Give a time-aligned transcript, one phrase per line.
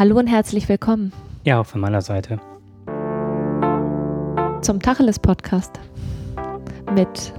[0.00, 1.12] Hallo und herzlich willkommen
[1.44, 2.40] Ja, auch von meiner Seite.
[4.62, 5.78] zum Tacheles-Podcast
[6.94, 7.34] mit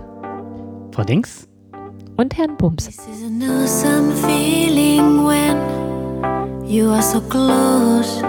[0.92, 1.48] Frau Dings?
[2.18, 2.86] und Herrn Bums.
[2.86, 5.58] This is an awesome feeling when
[6.70, 8.22] you are so close.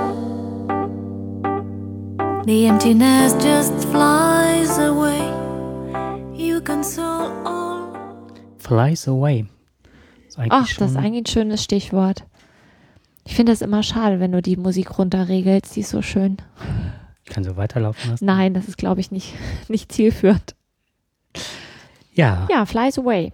[2.47, 5.29] The emptiness just flies away.
[6.35, 7.93] You console all.
[8.57, 9.45] Flies away.
[10.49, 12.25] Ach, das ist eigentlich ein schönes Stichwort.
[13.25, 15.77] Ich finde es immer schade, wenn du die Musik runterregelst.
[15.77, 16.39] Die ist so schön.
[17.25, 18.25] Ich kann so weiterlaufen lassen.
[18.25, 19.35] Nein, das ist, glaube ich, nicht,
[19.69, 20.55] nicht zielführend.
[22.15, 23.33] Ja, Ja, Flies Away.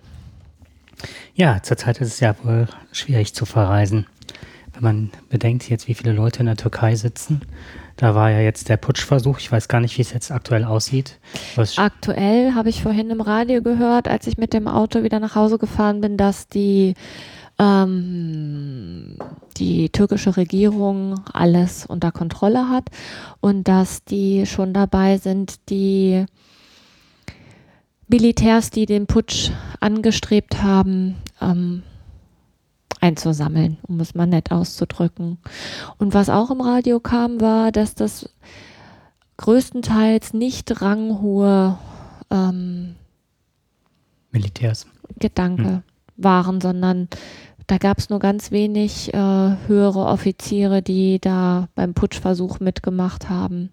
[1.34, 4.06] ja, zurzeit ist es ja wohl schwierig zu verreisen.
[4.74, 7.40] Wenn man bedenkt jetzt, wie viele Leute in der Türkei sitzen.
[7.96, 9.40] Da war ja jetzt der Putschversuch.
[9.40, 11.18] Ich weiß gar nicht, wie es jetzt aktuell aussieht.
[11.56, 15.34] Was, Aktuell habe ich vorhin im Radio gehört, als ich mit dem Auto wieder nach
[15.34, 16.94] Hause gefahren bin, dass die,
[17.58, 19.16] ähm,
[19.56, 22.90] die türkische Regierung alles unter Kontrolle hat
[23.40, 26.26] und dass die schon dabei sind, die
[28.06, 31.82] Militärs, die den Putsch angestrebt haben, ähm,
[33.00, 35.38] einzusammeln, um es mal nett auszudrücken.
[35.98, 38.28] Und was auch im Radio kam, war, dass das
[39.36, 41.78] größtenteils nicht ranghohe
[42.30, 42.96] ähm,
[44.30, 44.86] Militärs.
[45.18, 45.82] Gedanke Hm.
[46.16, 47.08] waren, sondern
[47.68, 53.70] da gab es nur ganz wenig äh, höhere Offiziere, die da beim Putschversuch mitgemacht haben.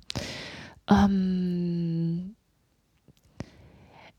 [0.90, 2.36] Ähm,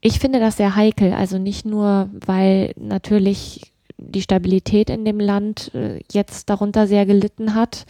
[0.01, 5.75] ich finde das sehr heikel, also nicht nur, weil natürlich die Stabilität in dem Land
[5.75, 7.85] äh, jetzt darunter sehr gelitten hat,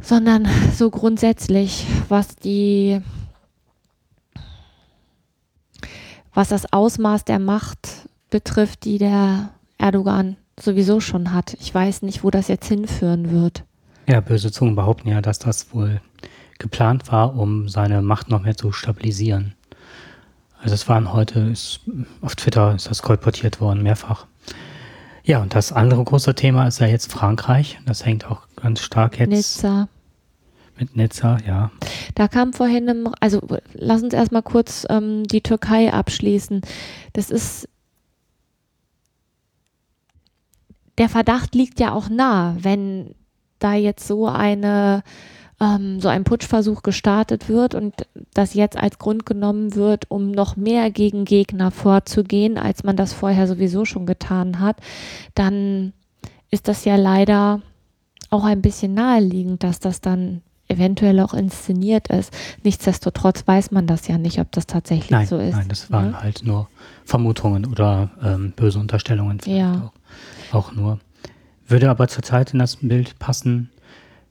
[0.00, 3.00] sondern so grundsätzlich, was die
[6.34, 11.56] was das Ausmaß der Macht betrifft, die der Erdogan sowieso schon hat.
[11.60, 13.64] Ich weiß nicht, wo das jetzt hinführen wird.
[14.08, 16.00] Ja, böse Zungen behaupten ja, dass das wohl
[16.58, 19.54] geplant war, um seine Macht noch mehr zu stabilisieren.
[20.62, 21.80] Also es waren heute, ist,
[22.22, 24.26] auf Twitter ist das kolportiert worden, mehrfach.
[25.24, 27.78] Ja, und das andere große Thema ist ja jetzt Frankreich.
[27.84, 29.88] Das hängt auch ganz stark jetzt Nizza.
[30.78, 31.70] mit Nizza, ja.
[32.14, 33.40] Da kam vorhin, im, also
[33.74, 36.62] lass uns erstmal kurz ähm, die Türkei abschließen.
[37.12, 37.68] Das ist,
[40.98, 43.14] der Verdacht liegt ja auch nah, wenn
[43.58, 45.02] da jetzt so eine,
[45.60, 47.94] ähm, so ein Putschversuch gestartet wird und
[48.34, 53.12] das jetzt als Grund genommen wird, um noch mehr gegen Gegner vorzugehen, als man das
[53.12, 54.76] vorher sowieso schon getan hat,
[55.34, 55.92] dann
[56.50, 57.62] ist das ja leider
[58.30, 60.42] auch ein bisschen naheliegend, dass das dann
[60.76, 62.32] eventuell auch inszeniert ist.
[62.62, 65.54] Nichtsdestotrotz weiß man das ja nicht, ob das tatsächlich Nein, so ist.
[65.54, 66.20] nein, das waren ne?
[66.22, 66.68] halt nur
[67.04, 69.90] Vermutungen oder ähm, böse Unterstellungen vielleicht Ja.
[70.52, 70.98] auch, auch nur.
[71.68, 73.70] Würde aber zurzeit in das Bild passen,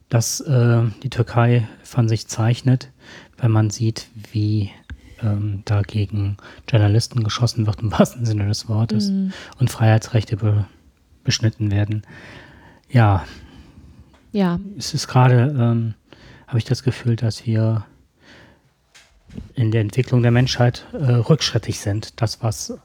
[0.08, 2.90] dass äh, die Türkei von sich zeichnet,
[3.38, 4.70] wenn man sieht, wie
[5.22, 6.36] ähm, da gegen
[6.70, 9.32] Journalisten geschossen wird, im wahrsten Sinne des Wortes, Mhm.
[9.58, 10.66] und Freiheitsrechte be
[11.24, 12.02] beschnitten werden.
[12.88, 13.24] Ja,
[14.32, 15.94] Ja, es ist gerade, ähm,
[16.46, 17.86] habe ich das Gefühl, dass wir
[19.54, 22.20] in der Entwicklung der Menschheit äh, rückschrittig sind.
[22.20, 22.78] Das, was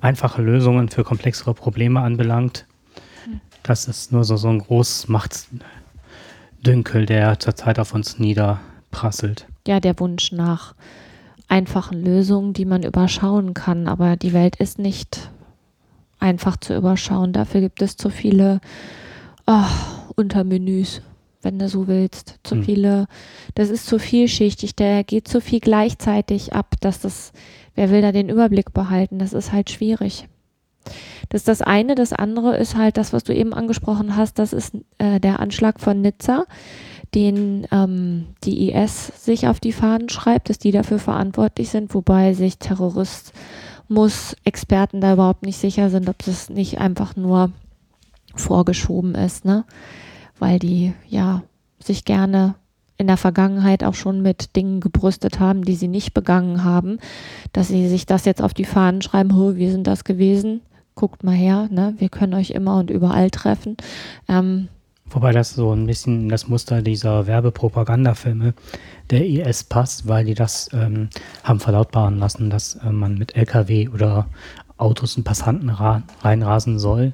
[0.00, 2.66] einfache Lösungen für komplexere Probleme anbelangt,
[3.62, 9.46] das ist nur so, so ein Großmachtdünkel, der zurzeit auf uns niederprasselt.
[9.66, 10.74] ja, der Wunsch nach
[11.48, 13.88] einfachen Lösungen, die man überschauen kann.
[13.88, 15.30] Aber die Welt ist nicht
[16.18, 17.32] einfach zu überschauen.
[17.32, 18.60] Dafür gibt es zu viele
[19.46, 19.68] ah,
[20.16, 21.02] Untermenüs,
[21.46, 22.40] wenn du so willst.
[22.42, 22.64] Zu Hm.
[22.64, 23.06] viele,
[23.54, 27.32] das ist zu vielschichtig, da geht zu viel gleichzeitig ab, dass das,
[27.76, 29.18] wer will da den Überblick behalten?
[29.18, 30.28] Das ist halt schwierig.
[31.28, 31.94] Das ist das eine.
[31.94, 34.38] Das andere ist halt das, was du eben angesprochen hast.
[34.38, 36.44] Das ist äh, der Anschlag von Nizza,
[37.14, 42.34] den ähm, die IS sich auf die Fahnen schreibt, dass die dafür verantwortlich sind, wobei
[42.34, 47.50] sich Terrorismus-Experten da überhaupt nicht sicher sind, ob das nicht einfach nur
[48.34, 49.64] vorgeschoben ist, ne?
[50.38, 51.42] Weil die ja
[51.78, 52.54] sich gerne
[52.98, 56.98] in der Vergangenheit auch schon mit Dingen gebrüstet haben, die sie nicht begangen haben,
[57.52, 60.62] dass sie sich das jetzt auf die Fahnen schreiben, "Ho, wir sind das gewesen,
[60.96, 61.94] guckt mal her, ne?
[61.98, 63.76] wir können euch immer und überall treffen.
[64.28, 64.68] Ähm,
[65.08, 68.54] Wobei das so ein bisschen das Muster dieser Werbepropagandafilme
[69.10, 71.10] der IS passt, weil die das ähm,
[71.44, 74.26] haben verlautbaren lassen, dass äh, man mit LKW oder
[74.78, 77.12] Autos und Passanten ra reinrasen soll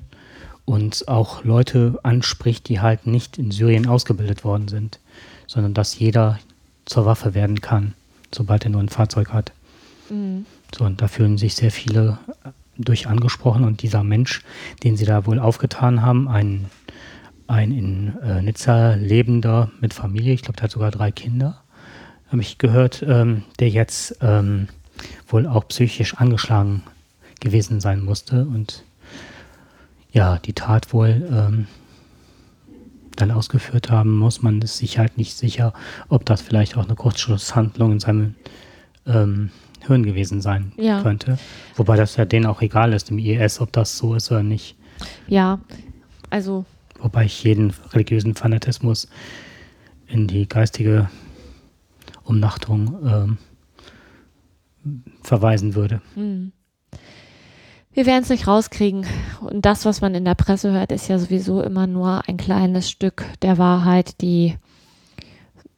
[0.65, 5.01] und auch Leute anspricht, die halt nicht in Syrien ausgebildet worden sind,
[5.47, 6.39] sondern dass jeder
[6.85, 7.95] zur Waffe werden kann,
[8.33, 9.53] sobald er nur ein Fahrzeug hat.
[10.09, 10.43] mh,
[10.75, 14.43] So, und da fühlen sich sehr viele äh, durch angesprochen und dieser Mensch,
[14.83, 16.71] den sie da wohl aufgetan haben, ein
[17.53, 21.63] ein in äh, Nizza lebender mit Familie, ich glaube, der hat sogar drei Kinder,
[22.29, 24.69] habe ich gehört, ähm, der jetzt ähm,
[25.29, 26.83] wohl auch psychisch angeschlagen
[27.41, 28.85] gewesen sein musste und
[30.13, 31.67] ja, die Tat wohl ähm,
[33.17, 34.43] dann ausgeführt haben muss.
[34.43, 35.73] Man ist sich halt nicht sicher,
[36.09, 38.35] ob das vielleicht auch eine Kurzschlusshandlung in seinem
[39.07, 39.51] ähm,
[39.87, 41.03] Hirn gewesen sein Ja.
[41.03, 41.39] könnte.
[41.77, 44.77] Wobei das ja denen auch egal ist im IS, ob das so ist oder nicht.
[45.27, 45.59] Ja,
[46.31, 46.65] also
[47.01, 49.09] Wobei ich jeden religiösen Fanatismus
[50.07, 51.11] in die geistige
[52.23, 53.39] Umnachtung ähm,
[55.23, 56.01] verweisen würde.
[56.15, 56.53] hm.
[57.95, 59.07] Wir werden es nicht rauskriegen.
[59.41, 62.91] Und das, was man in der Presse hört, ist ja sowieso immer nur ein kleines
[62.91, 64.57] Stück der Wahrheit, die,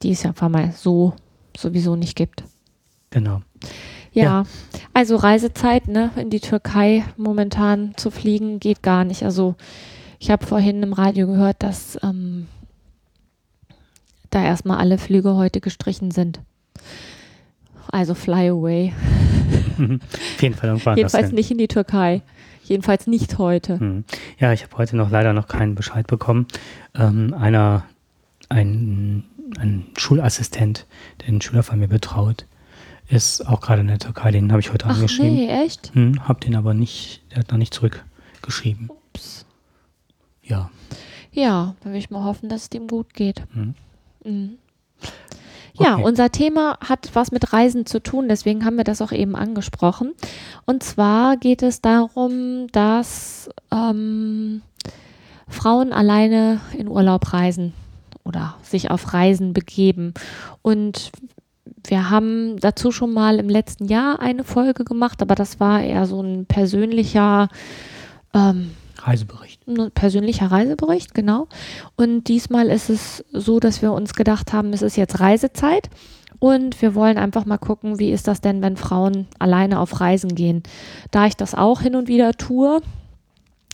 [0.02, 1.14] die es einfach mal so
[1.56, 2.44] sowieso nicht gibt.
[3.11, 3.40] Genau.
[4.12, 4.44] Ja, Ja.
[4.93, 9.25] also Reisezeit ne, in die Türkei momentan zu fliegen geht gar nicht.
[9.25, 9.56] Also
[10.20, 12.46] ich habe vorhin im Radio gehört, dass ähm,
[14.31, 16.40] da erstmal alle Flüge heute gestrichen sind.
[17.90, 18.93] Also fly away.
[19.79, 20.97] Auf jeden Fall irgendwann.
[20.97, 22.23] Jedenfalls nicht in die Türkei.
[22.65, 23.79] Jedenfalls nicht heute.
[23.79, 24.05] Hm.
[24.38, 26.47] Ja, ich habe heute noch leider noch keinen Bescheid bekommen.
[26.94, 27.85] Ähm, einer,
[28.49, 29.25] ein,
[29.59, 30.87] ein Schulassistent,
[31.21, 32.47] der einen Schüler von mir betraut,
[33.09, 34.31] ist auch gerade in der Türkei.
[34.31, 35.35] Den habe ich heute Ach angeschrieben.
[35.35, 35.94] nee, echt?
[35.94, 38.88] Hm, hab den aber nicht, der hat noch nicht zurückgeschrieben.
[38.88, 39.44] Ups.
[40.43, 40.71] Ja.
[41.32, 43.43] Ja, dann will ich mal hoffen, dass es dem gut geht.
[43.53, 43.75] Hm.
[44.25, 44.59] Mhm.
[45.79, 46.05] Ja, Okay.
[46.05, 50.12] unser Thema hat was mit Reisen zu tun, deswegen haben wir das auch eben angesprochen.
[50.67, 54.62] Und zwar geht es darum, dass ähm,
[55.49, 57.73] Frauen alleine in Urlaub reisen
[58.25, 60.15] oder sich auf Reisen begeben.
[60.62, 61.11] Und
[61.87, 66.06] wir haben dazu schon mal im letzten Jahr eine Folge gemacht, aber das war eher
[66.06, 67.49] so ein persönlicher
[68.32, 68.71] ähm,
[69.06, 69.66] Reisebericht.
[69.66, 71.48] ein persönlicher Reisebericht, genau.
[71.96, 75.90] Und diesmal ist es so, dass wir uns gedacht haben, es ist jetzt Reisezeit
[76.38, 80.34] und wir wollen einfach mal gucken, wie ist das denn, wenn Frauen alleine auf Reisen
[80.34, 80.62] gehen.
[81.10, 82.80] Da ich das auch hin und wieder tue,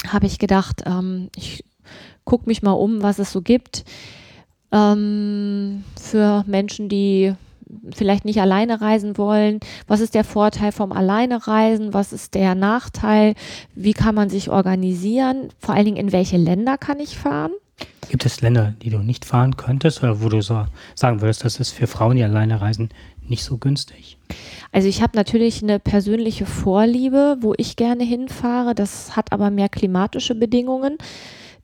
[0.07, 1.65] habe ich gedacht, ähm, ich
[2.25, 3.85] gucke mich mal um, was es so gibt
[4.73, 7.35] ähm, für Menschen, die
[7.95, 9.61] vielleicht nicht alleine reisen wollen.
[9.87, 11.95] Was ist der Vorteil vom Alleine reisen?
[11.95, 13.35] Was ist der Nachteil?
[13.75, 15.51] Wie kann man sich organisieren?
[15.59, 17.53] Vor allen Dingen, in welche Länder kann ich fahren?
[18.09, 21.61] Gibt es Länder, die du nicht fahren könntest oder wo du so sagen würdest, das
[21.61, 22.91] ist für Frauen, die alleine reisen,
[23.29, 24.19] nicht so günstig?
[24.73, 28.75] Also ich habe natürlich eine persönliche Vorliebe, wo ich gerne hinfahre.
[28.75, 30.99] Das hat aber mehr klimatische Bedingungen,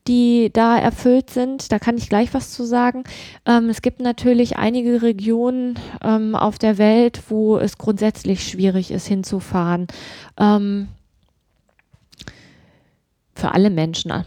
[0.07, 1.71] die da erfüllt sind.
[1.71, 3.03] Da kann ich gleich was zu sagen.
[3.45, 9.07] Ähm, es gibt natürlich einige Regionen ähm, auf der Welt, wo es grundsätzlich schwierig ist,
[9.07, 9.87] hinzufahren.
[10.37, 10.87] Ähm,
[13.35, 14.25] für alle Menschen.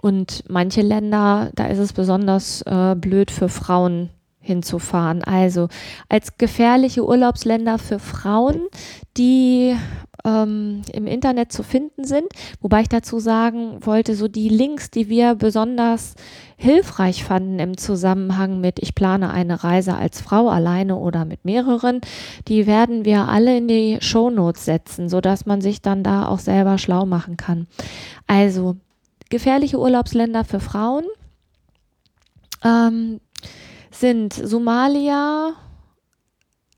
[0.00, 4.10] Und manche Länder, da ist es besonders äh, blöd für Frauen
[4.48, 5.22] hinzufahren.
[5.22, 5.68] Also
[6.08, 8.62] als gefährliche Urlaubsländer für Frauen,
[9.16, 9.76] die
[10.24, 12.26] ähm, im Internet zu finden sind.
[12.60, 16.14] Wobei ich dazu sagen wollte, so die Links, die wir besonders
[16.56, 22.00] hilfreich fanden im Zusammenhang mit, ich plane eine Reise als Frau alleine oder mit mehreren,
[22.48, 26.78] die werden wir alle in die Shownotes setzen, sodass man sich dann da auch selber
[26.78, 27.66] schlau machen kann.
[28.26, 28.76] Also
[29.30, 31.04] gefährliche Urlaubsländer für Frauen
[32.64, 33.20] ähm,
[34.00, 35.54] sind Somalia.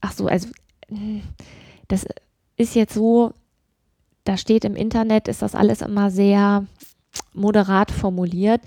[0.00, 0.49] Ach so, also
[1.89, 2.07] das
[2.57, 3.33] ist jetzt so,
[4.25, 6.67] da steht im Internet, ist das alles immer sehr
[7.33, 8.61] moderat formuliert.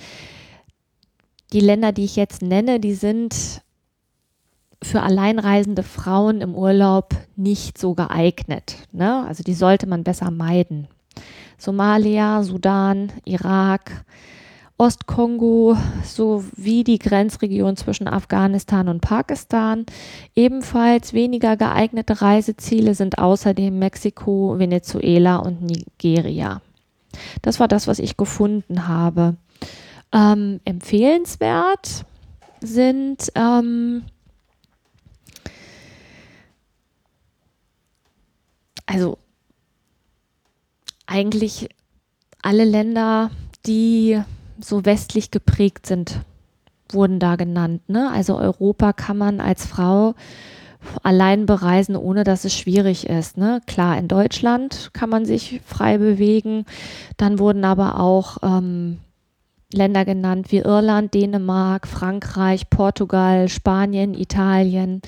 [1.54, 3.62] Die Länder, die ich jetzt nenne, die sind
[4.82, 8.76] für alleinreisende Frauen im Urlaub nicht so geeignet.
[8.92, 9.26] Ne?
[9.28, 10.88] Also die sollte man besser meiden.
[11.58, 14.04] Somalia, Sudan, Irak,
[14.78, 19.86] Ostkongo sowie die Grenzregion zwischen Afghanistan und Pakistan.
[20.36, 26.62] Ebenfalls weniger geeignete Reiseziele sind außerdem Mexiko, Venezuela und Nigeria.
[27.42, 29.36] Das war das, was ich gefunden habe.
[30.12, 32.06] Ähm, empfehlenswert
[32.60, 34.04] sind ähm,
[38.86, 39.18] also
[41.06, 41.70] eigentlich
[42.42, 43.32] alle Länder,
[43.66, 44.22] die
[44.64, 46.22] so westlich geprägt sind,
[46.90, 47.82] wurden da genannt.
[47.88, 48.10] Ne?
[48.12, 50.16] Also Europa kann man als Frau
[51.02, 53.38] allein bereisen, ohne dass es schwierig ist.
[53.38, 53.62] Ne?
[53.68, 56.66] Klar, in Deutschland kann man sich frei bewegen.
[57.18, 59.00] Dann wurden aber auch ähm,
[59.74, 65.02] Länder genannt wie Irland, Dänemark, Frankreich, Portugal, Spanien, Italien.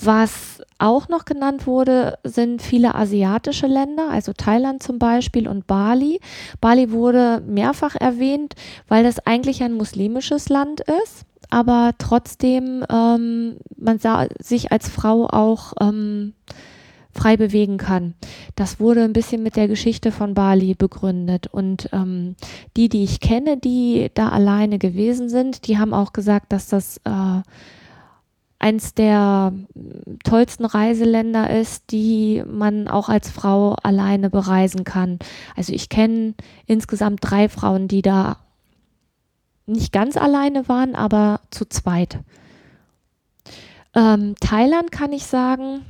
[0.00, 6.20] Was auch noch genannt wurde, sind viele asiatische Länder, also Thailand zum Beispiel und Bali.
[6.60, 8.54] Bali wurde mehrfach erwähnt,
[8.88, 15.26] weil das eigentlich ein muslimisches Land ist, aber trotzdem ähm, man sah, sich als Frau
[15.26, 16.34] auch ähm,
[17.14, 18.14] frei bewegen kann.
[18.56, 21.46] Das wurde ein bisschen mit der Geschichte von Bali begründet.
[21.46, 22.36] Und ähm,
[22.76, 26.98] die, die ich kenne, die da alleine gewesen sind, die haben auch gesagt, dass das
[27.04, 27.42] äh,
[28.58, 29.52] eins der
[30.24, 35.18] tollsten Reiseländer ist, die man auch als Frau alleine bereisen kann.
[35.54, 36.34] Also ich kenne
[36.66, 38.38] insgesamt drei Frauen, die da
[39.66, 42.20] nicht ganz alleine waren, aber zu zweit.
[43.94, 45.82] Ähm, Thailand kann ich sagen,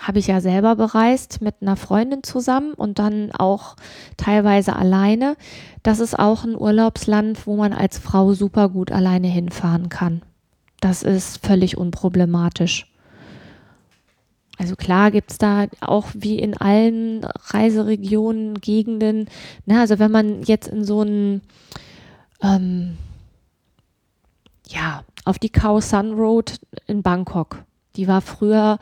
[0.00, 3.76] habe ich ja selber bereist mit einer Freundin zusammen und dann auch
[4.16, 5.36] teilweise alleine.
[5.82, 10.22] Das ist auch ein Urlaubsland, wo man als Frau super gut alleine hinfahren kann.
[10.80, 12.92] Das ist völlig unproblematisch.
[14.58, 19.28] Also klar gibt es da auch wie in allen Reiseregionen, Gegenden,
[19.66, 21.40] ne, also wenn man jetzt in so einen,
[22.42, 22.96] ähm,
[24.68, 27.64] ja, auf die Khao Sun Road in Bangkok,
[27.96, 28.78] die war früher,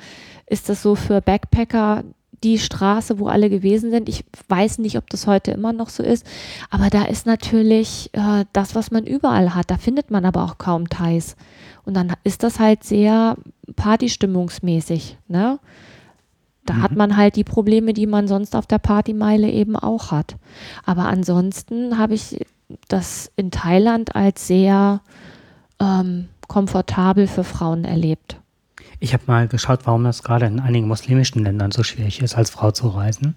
[0.51, 2.05] ist das so für Backpacker
[2.43, 4.09] die Straße, wo alle gewesen sind.
[4.09, 6.27] Ich weiß nicht, ob das heute immer noch so ist,
[6.71, 9.71] aber da ist natürlich äh, das, was man überall hat.
[9.71, 11.37] Da findet man aber auch kaum Thais.
[11.85, 13.37] Und dann ist das halt sehr
[13.77, 15.19] partystimmungsmäßig.
[15.29, 15.59] Ne?
[16.65, 16.83] Da mhm.
[16.83, 20.37] hat man halt die Probleme, die man sonst auf der Partymeile eben auch hat.
[20.85, 22.45] Aber ansonsten habe ich
[22.89, 25.03] das in Thailand als sehr
[25.79, 28.41] ähm, komfortabel für Frauen erlebt.
[29.03, 32.51] Ich habe mal geschaut, warum das gerade in einigen muslimischen Ländern so schwierig ist, als
[32.51, 33.35] Frau zu reisen.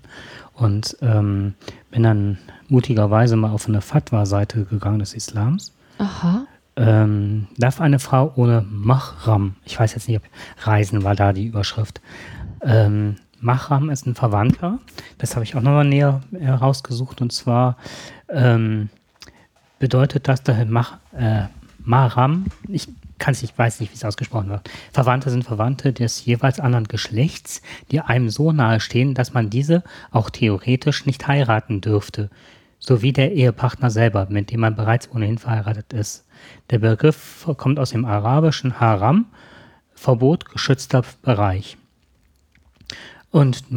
[0.53, 1.55] Und ähm,
[1.89, 5.72] bin dann mutigerweise mal auf eine Fatwa-Seite gegangen des Islams.
[5.98, 6.46] Aha.
[6.75, 10.24] Ähm, darf eine Frau ohne Mahram, ich weiß jetzt nicht, ob
[10.65, 12.01] Reisen war da die Überschrift.
[12.62, 14.79] Ähm, Mahram ist ein Verwandter,
[15.20, 17.77] das habe ich auch nochmal näher herausgesucht und zwar
[18.29, 18.89] ähm,
[19.77, 21.43] bedeutet das, der Mah, äh,
[21.77, 22.88] Mahram, ich
[23.24, 24.70] kann nicht, weiß nicht, wie es ausgesprochen wird.
[24.92, 29.82] Verwandte sind Verwandte des jeweils anderen Geschlechts, die einem so nahe stehen, dass man diese
[30.12, 32.30] auch theoretisch nicht heiraten dürfte,
[32.80, 36.25] sowie der Ehepartner selber, mit dem man bereits ohnehin verheiratet ist.
[36.70, 39.27] Der Begriff kommt aus dem arabischen Haram,
[39.96, 41.77] Verbot geschützter Bereich.
[43.32, 43.72] Und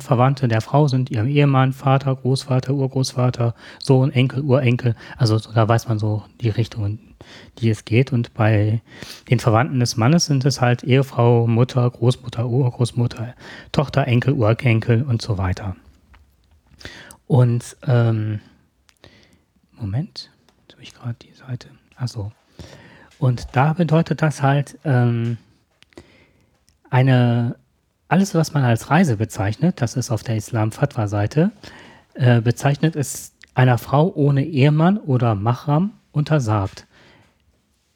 [0.00, 4.96] Verwandte der Frau sind ihrem Ehemann, Vater, Großvater, Urgroßvater, Sohn, Enkel, Urenkel.
[5.16, 6.98] Also da weiß man so die Richtung,
[7.58, 8.12] die es geht.
[8.12, 8.82] Und bei
[9.30, 13.34] den Verwandten des Mannes sind es halt Ehefrau, Mutter, Großmutter, Urgroßmutter,
[13.70, 15.76] Tochter, Enkel, Urenkel und so weiter.
[17.26, 18.40] Und ähm,
[19.72, 20.30] Moment,
[20.62, 21.68] jetzt habe ich gerade die Seite.
[21.96, 22.32] Achso.
[23.18, 25.38] Und da bedeutet das halt ähm,
[26.90, 27.56] eine
[28.08, 31.50] alles, was man als Reise bezeichnet, das ist auf der Islam-Fatwa-Seite,
[32.14, 36.86] äh, bezeichnet ist einer Frau ohne Ehemann oder Mahram untersagt.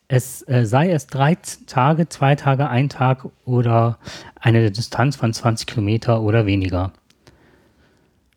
[0.09, 3.99] Es äh, sei es drei Tage, zwei Tage, ein Tag oder
[4.39, 6.93] eine Distanz von 20 Kilometer oder weniger.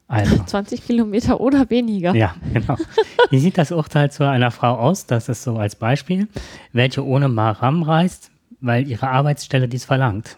[0.07, 0.41] Also.
[0.45, 2.15] 20 Kilometer oder weniger.
[2.15, 2.77] Ja, genau.
[3.29, 5.07] Wie sieht das Urteil zu einer Frau aus?
[5.07, 6.29] Das ist so als Beispiel,
[6.71, 10.37] welche ohne Mahram reist, weil ihre Arbeitsstelle dies verlangt.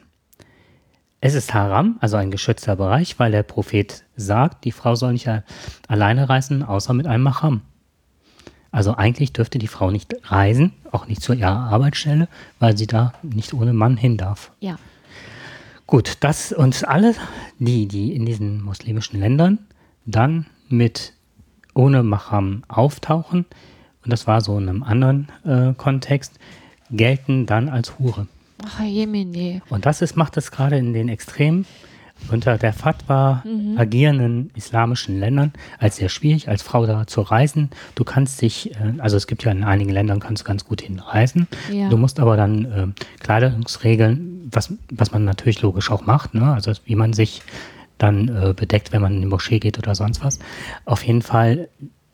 [1.19, 5.27] Es ist Haram, also ein geschützter Bereich, weil der Prophet sagt, die Frau soll nicht
[5.87, 7.61] alleine reisen, außer mit einem Mahram.
[8.71, 12.27] Also eigentlich dürfte die Frau nicht reisen, auch nicht zu ihrer Arbeitsstelle,
[12.59, 14.51] weil sie da nicht ohne Mann hin darf.
[14.59, 14.77] Ja.
[15.87, 17.15] Gut, das und alle,
[17.57, 19.59] die, die in diesen muslimischen Ländern
[20.05, 21.13] dann mit
[21.73, 23.45] ohne Mahram auftauchen,
[24.03, 26.37] und das war so in einem anderen äh, Kontext,
[26.91, 28.27] gelten dann als Hure.
[28.65, 29.61] Ach, Jemine.
[29.69, 31.65] Und das ist, macht es gerade in den extrem
[32.31, 33.77] unter der Fatwa mhm.
[33.77, 37.69] agierenden islamischen Ländern als sehr schwierig, als Frau da zu reisen.
[37.95, 40.81] Du kannst dich, äh, also es gibt ja in einigen Ländern, kannst du ganz gut
[40.81, 41.47] hinreisen.
[41.71, 41.89] Ja.
[41.89, 42.87] Du musst aber dann äh,
[43.19, 46.53] Kleidungsregeln, was, was man natürlich logisch auch macht, ne?
[46.53, 47.41] also wie man sich
[47.97, 50.39] dann äh, bedeckt, wenn man in die Moschee geht oder sonst was.
[50.85, 51.69] Auf jeden Fall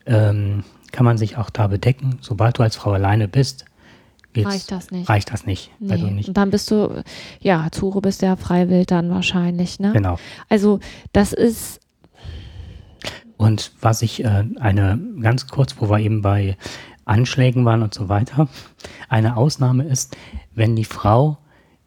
[0.06, 3.64] ähm, kann man sich auch da bedecken, sobald du als Frau alleine bist
[4.42, 5.08] reicht das nicht.
[5.08, 5.70] Reicht das nicht.
[5.78, 5.92] Nee.
[5.92, 6.28] Also nicht.
[6.28, 7.02] Und dann bist du,
[7.40, 9.92] ja, Zure bist ja freiwillig dann wahrscheinlich, ne?
[9.92, 10.18] Genau.
[10.48, 10.80] Also
[11.12, 11.80] das ist.
[13.36, 16.56] Und was ich äh, eine ganz kurz, wo wir eben bei
[17.04, 18.48] Anschlägen waren und so weiter,
[19.08, 20.16] eine Ausnahme ist,
[20.54, 21.38] wenn die Frau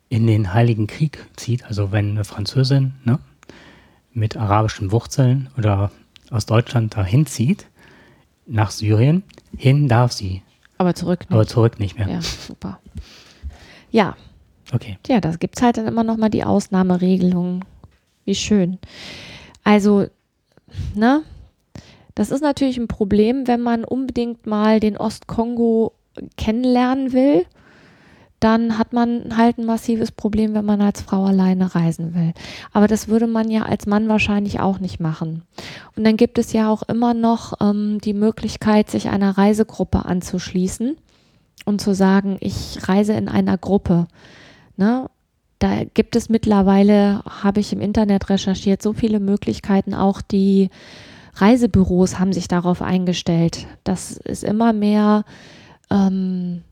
[0.09, 3.19] in den Heiligen Krieg zieht, also wenn eine Französin ne,
[4.13, 5.91] mit arabischen Wurzeln oder
[6.29, 7.67] aus Deutschland dahin zieht,
[8.45, 9.23] nach Syrien.
[9.55, 10.41] Hin darf sie,
[10.77, 11.31] Aber zurück nicht.
[11.31, 12.07] aber zurück nicht mehr.
[12.09, 12.79] ja, super.
[13.91, 14.15] Ja,
[14.73, 14.97] Okay.
[15.07, 17.63] ja, da gibt es halt dann immer noch mal die Ausnahmeregelungen.
[18.25, 18.79] Wie schön.
[19.63, 20.07] Also,
[20.93, 21.23] ne?
[22.15, 25.93] Das ist natürlich ein Problem, wenn man unbedingt mal den Ostkongo
[26.35, 27.45] kennenlernen will.
[28.39, 32.33] Dann hat man halt ein massives Problem, wenn man als Frau alleine reisen will.
[32.71, 35.41] Aber das würde man ja als Mann wahrscheinlich auch nicht machen.
[35.95, 40.97] Und dann gibt es ja auch immer noch ähm, die Möglichkeit, sich einer Reisegruppe anzuschließen
[41.65, 44.07] und zu sagen, ich reise in einer Gruppe.
[44.75, 45.09] Ne?
[45.57, 49.95] Da gibt es mittlerweile, habe ich im Internet recherchiert, so viele Möglichkeiten.
[49.95, 50.69] Auch die
[51.33, 55.25] Reisebüros haben sich darauf eingestellt, dass es immer mehr
[55.89, 56.63] ähm,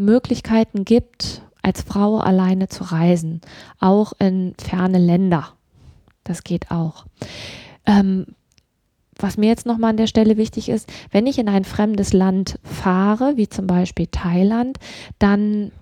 [0.00, 3.40] Möglichkeiten gibt, als Frau alleine zu reisen,
[3.78, 5.52] auch in ferne Länder.
[6.24, 7.06] Das geht auch.
[7.86, 8.26] Ähm,
[9.16, 12.58] was mir jetzt nochmal an der Stelle wichtig ist, wenn ich in ein fremdes Land
[12.62, 14.78] fahre, wie zum Beispiel Thailand,
[15.18, 15.72] dann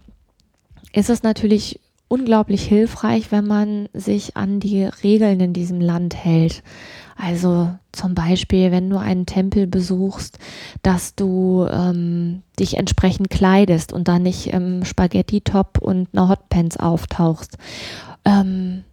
[0.93, 6.63] ist es natürlich unglaublich hilfreich, wenn man sich an die Regeln in diesem Land hält.
[7.21, 10.39] Also zum Beispiel, wenn du einen Tempel besuchst,
[10.83, 17.59] dass du ähm, dich entsprechend kleidest und da nicht im Spaghetti-Top und einer Hotpants auftauchst.
[18.25, 18.85] Ähm,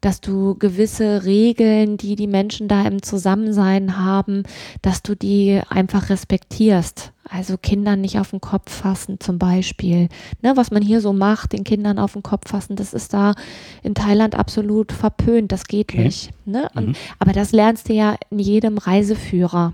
[0.00, 4.42] dass du gewisse Regeln, die die Menschen da im Zusammensein haben,
[4.80, 7.12] dass du die einfach respektierst.
[7.34, 10.08] Also Kindern nicht auf den Kopf fassen zum Beispiel.
[10.42, 13.34] Ne, was man hier so macht, den Kindern auf den Kopf fassen, das ist da
[13.82, 15.50] in Thailand absolut verpönt.
[15.50, 16.04] Das geht Okay.
[16.04, 16.30] nicht.
[16.44, 16.68] Ne?
[16.74, 16.94] Und, Mhm.
[17.18, 19.72] Aber das lernst du ja in jedem Reiseführer.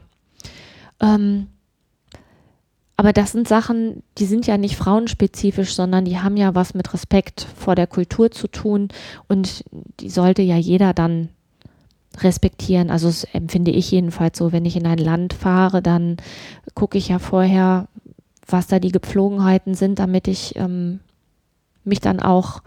[1.01, 1.49] Ähm,
[2.97, 6.93] aber das sind Sachen, die sind ja nicht frauenspezifisch, sondern die haben ja was mit
[6.93, 8.89] Respekt vor der Kultur zu tun
[9.29, 9.65] und
[10.01, 11.29] die sollte ja jeder dann
[12.23, 12.91] respektieren.
[12.91, 16.17] Also das empfinde ich jedenfalls so, wenn ich in ein Land fahre, dann
[16.75, 17.89] gucke ich ja vorher,
[18.47, 21.01] was da die Gepflogenheiten sind, damit ich ähm,
[21.85, 22.63] mich dann auch,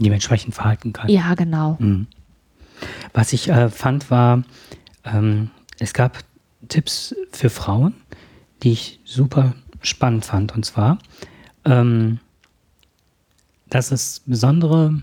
[0.00, 1.08] Dementsprechend verhalten kann.
[1.08, 2.06] ja genau, Mhm.
[3.12, 4.44] Was ich äh, fand, war,
[5.04, 6.18] ähm, es gab
[6.68, 7.94] Tipps für Frauen,
[8.62, 10.54] die ich super spannend fand.
[10.54, 10.98] Und zwar,
[11.64, 12.20] ähm,
[13.68, 15.02] dass es besondere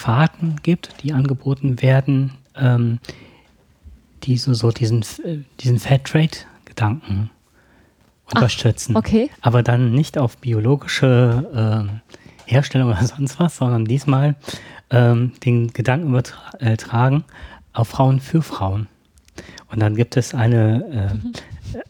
[0.00, 3.00] Fahrten gibt, die angeboten werden, ähm,
[4.22, 7.30] die so, so diesen, äh, diesen Fairtrade-Gedanken
[8.24, 8.96] unterstützen.
[8.96, 9.30] okay.
[9.42, 12.00] Aber dann nicht auf biologische ähm,
[12.46, 14.36] Herstellung oder sonst was, sondern diesmal
[14.90, 17.24] ähm, den Gedanken übertragen
[17.74, 18.88] auf Frauen für Frauen.
[19.70, 21.32] Und dann gibt es eine, ähm,
[21.74, 21.82] äh,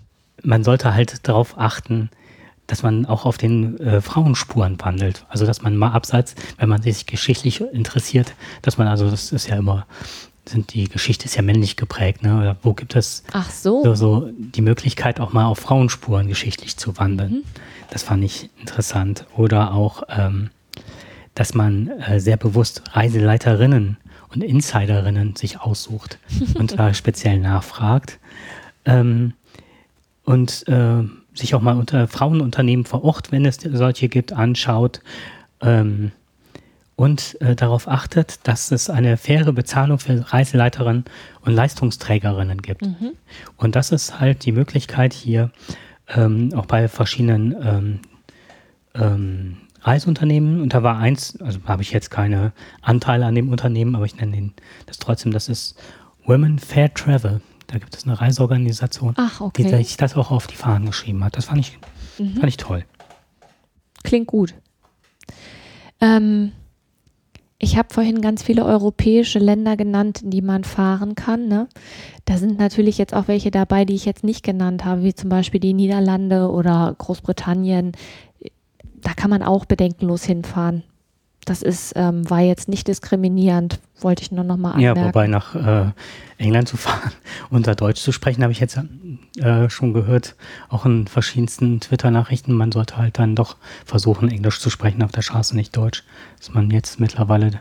[0.42, 2.10] man sollte halt darauf achten,
[2.70, 5.26] dass man auch auf den äh, Frauenspuren wandelt.
[5.28, 9.48] Also dass man mal abseits, wenn man sich geschichtlich interessiert, dass man also, das ist
[9.48, 9.86] ja immer,
[10.48, 12.38] sind die Geschichte ist ja männlich geprägt, ne?
[12.38, 13.82] Oder wo gibt es so.
[13.82, 17.42] so, so die Möglichkeit, auch mal auf Frauenspuren geschichtlich zu wandeln.
[17.90, 19.26] Das fand ich interessant.
[19.36, 20.50] Oder auch, ähm,
[21.34, 23.96] dass man äh, sehr bewusst Reiseleiterinnen
[24.28, 26.18] und Insiderinnen sich aussucht
[26.54, 28.18] und da speziell nachfragt.
[28.84, 29.34] Ähm,
[30.24, 31.02] und äh,
[31.34, 35.00] sich auch mal unter Frauenunternehmen vor Ort, wenn es solche gibt, anschaut.
[35.60, 36.12] Ähm,
[36.96, 41.04] und äh, darauf achtet, dass es eine faire Bezahlung für Reiseleiterinnen
[41.40, 42.82] und Leistungsträgerinnen gibt.
[43.56, 45.50] Und das ist halt die Möglichkeit hier
[46.08, 48.00] ähm, auch bei verschiedenen ähm,
[48.94, 50.60] ähm, Reiseunternehmen.
[50.60, 54.16] Und da war eins, also habe ich jetzt keine Anteile an dem Unternehmen, aber ich
[54.16, 54.52] nenne den
[54.84, 55.80] das trotzdem, das ist
[56.26, 57.40] Women Fair Travel.
[57.70, 59.76] Da gibt es eine Reiseorganisation, Ach, die okay.
[59.76, 61.36] sich das auch auf die Fahnen geschrieben hat.
[61.36, 61.78] Das fand ich,
[62.16, 62.84] fand ich toll.
[64.02, 64.54] Klingt gut.
[66.00, 66.50] Ähm,
[67.60, 71.46] ich habe vorhin ganz viele europäische Länder genannt, in die man fahren kann.
[71.46, 71.68] Ne?
[72.24, 75.28] Da sind natürlich jetzt auch welche dabei, die ich jetzt nicht genannt habe, wie zum
[75.28, 77.92] Beispiel die Niederlande oder Großbritannien.
[78.96, 80.82] Da kann man auch bedenkenlos hinfahren.
[81.46, 85.08] Das ist, ähm, war jetzt nicht diskriminierend, wollte ich nur noch mal Ja, anmerken.
[85.08, 85.90] wobei nach äh,
[86.36, 87.12] England zu fahren
[87.48, 88.78] und da Deutsch zu sprechen, habe ich jetzt
[89.38, 90.36] äh, schon gehört,
[90.68, 95.22] auch in verschiedensten Twitter-Nachrichten, man sollte halt dann doch versuchen, Englisch zu sprechen auf der
[95.22, 96.04] Straße, nicht Deutsch.
[96.38, 97.60] Dass man jetzt mittlerweile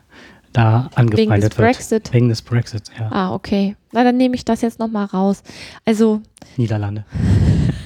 [0.51, 1.67] da angefeindet wird.
[1.67, 2.11] Brexit?
[2.13, 3.09] Wegen des Brexit, ja.
[3.11, 3.75] Ah, okay.
[3.91, 5.41] Na, dann nehme ich das jetzt noch mal raus.
[5.85, 6.21] Also,
[6.57, 7.05] Niederlande.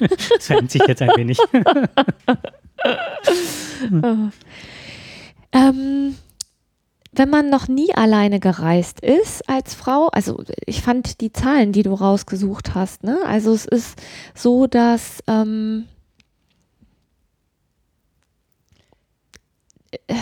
[0.00, 1.38] das verändert sich jetzt ein wenig.
[5.54, 6.16] Ähm,
[7.12, 11.84] wenn man noch nie alleine gereist ist als Frau, also ich fand die Zahlen, die
[11.84, 13.18] du rausgesucht hast, ne?
[13.26, 14.02] Also es ist
[14.34, 15.84] so, dass ähm,
[20.08, 20.14] äh,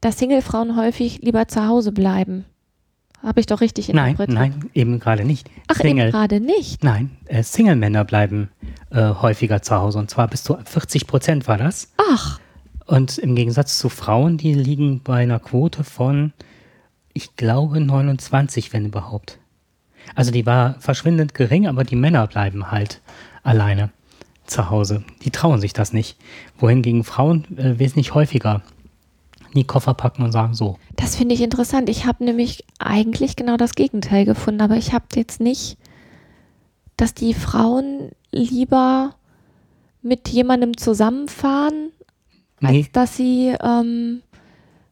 [0.00, 2.44] dass Singlefrauen häufig lieber zu Hause bleiben,
[3.20, 4.38] Habe ich doch richtig Nein, interpretiert?
[4.38, 5.50] nein, eben gerade nicht.
[5.66, 6.84] Ach, eben gerade nicht.
[6.84, 8.48] Nein, äh, Single-Männer bleiben
[8.92, 11.92] äh, häufiger zu Hause und zwar bis zu 40 Prozent war das.
[12.12, 12.38] Ach,
[12.88, 16.32] Und im Gegensatz zu Frauen, die liegen bei einer Quote von,
[17.12, 19.38] ich glaube, 29, wenn überhaupt.
[20.14, 23.02] Also die war verschwindend gering, aber die Männer bleiben halt
[23.42, 23.90] alleine
[24.46, 25.04] zu Hause.
[25.22, 26.16] Die trauen sich das nicht.
[26.58, 28.62] Wohingegen Frauen äh, wesentlich häufiger
[29.54, 30.78] die Koffer packen und sagen so.
[30.96, 31.90] das finde ich interessant.
[31.90, 35.76] Ich habe nämlich eigentlich genau das Gegenteil gefunden, aber ich habe jetzt nicht,
[36.96, 39.14] dass die Frauen lieber
[40.00, 41.90] mit jemandem zusammenfahren,
[42.60, 44.22] Nee, als dass sie, ähm,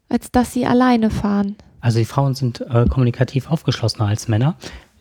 [0.09, 1.57] als dass sie alleine fahren.
[1.81, 4.57] also die Frauen sind äh, kommunikativ aufgeschlossener als Männer,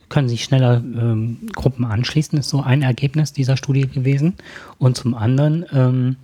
[0.09, 4.35] können sich schneller ähm, Gruppen anschließen, ist so ein Ergebnis dieser Studie gewesen.
[4.77, 6.15] Und zum anderen ähm,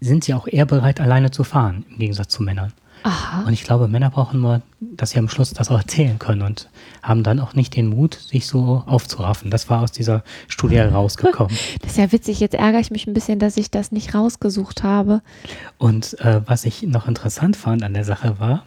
[0.00, 2.72] sind sie auch eher bereit, alleine zu fahren, im Gegensatz zu Männern.
[3.02, 3.44] Aha.
[3.46, 6.68] Und ich glaube, Männer brauchen nur, dass sie am Schluss das auch erzählen können und
[7.02, 9.50] haben dann auch nicht den Mut, sich so aufzuraffen.
[9.50, 11.56] Das war aus dieser Studie herausgekommen.
[11.82, 12.40] Das ist ja witzig.
[12.40, 15.22] Jetzt ärgere ich mich ein bisschen, dass ich das nicht rausgesucht habe.
[15.78, 18.64] Und äh, was ich noch interessant fand an der Sache war,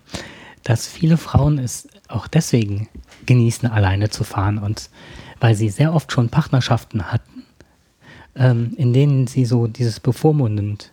[0.63, 2.87] dass viele Frauen es auch deswegen
[3.25, 4.89] genießen, alleine zu fahren und
[5.39, 7.43] weil sie sehr oft schon Partnerschaften hatten,
[8.35, 10.91] ähm, in denen sie so dieses bevormundend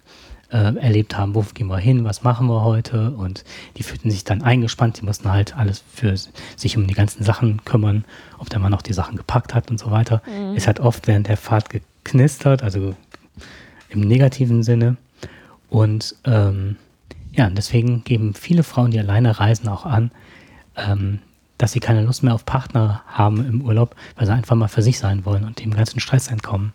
[0.57, 3.45] äh, erlebt haben, wo gehen wir hin, was machen wir heute und
[3.77, 6.14] die fühlten sich dann eingespannt, die mussten halt alles für
[6.57, 8.05] sich um die ganzen Sachen kümmern,
[8.38, 10.23] ob der Mann auch die Sachen gepackt hat und so weiter.
[10.57, 12.95] Es hat oft während der Fahrt geknistert, also
[13.90, 14.97] im negativen Sinne
[15.69, 16.77] und ähm,
[17.33, 20.11] ja, deswegen geben viele Frauen, die alleine reisen, auch an,
[20.77, 21.19] ähm,
[21.59, 24.83] dass sie keine Lust mehr auf Partner haben im Urlaub, weil sie einfach mal für
[24.83, 26.73] sich sein wollen und dem ganzen Stress entkommen.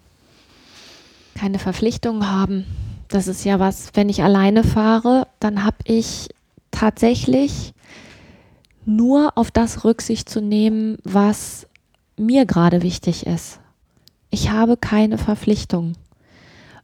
[1.33, 2.65] keine Verpflichtungen haben.
[3.11, 6.29] Das ist ja was, wenn ich alleine fahre, dann habe ich
[6.71, 7.73] tatsächlich
[8.85, 11.67] nur auf das Rücksicht zu nehmen, was
[12.17, 13.59] mir gerade wichtig ist.
[14.29, 15.93] Ich habe keine Verpflichtung.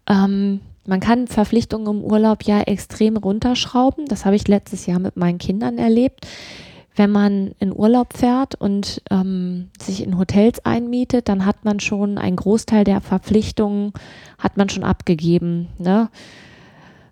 [0.08, 4.06] Ähm, man kann Verpflichtungen im Urlaub ja extrem runterschrauben.
[4.06, 6.28] Das habe ich letztes Jahr mit meinen Kindern erlebt.
[6.98, 12.18] Wenn man in Urlaub fährt und ähm, sich in Hotels einmietet, dann hat man schon
[12.18, 13.94] einen Großteil der Verpflichtungen
[14.40, 15.68] hat man schon abgegeben.
[15.78, 16.10] Ne?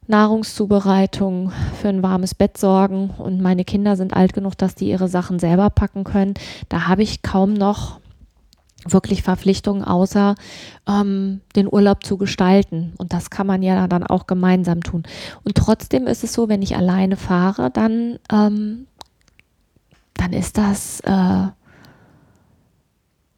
[0.07, 5.07] Nahrungszubereitung, für ein warmes Bett sorgen und meine Kinder sind alt genug, dass die ihre
[5.07, 6.33] Sachen selber packen können.
[6.67, 7.99] Da habe ich kaum noch
[8.87, 10.35] wirklich Verpflichtungen, außer
[10.87, 12.93] ähm, den Urlaub zu gestalten.
[12.97, 15.03] Und das kann man ja dann auch gemeinsam tun.
[15.43, 18.87] Und trotzdem ist es so, wenn ich alleine fahre, dann, ähm,
[20.15, 21.47] dann ist das äh,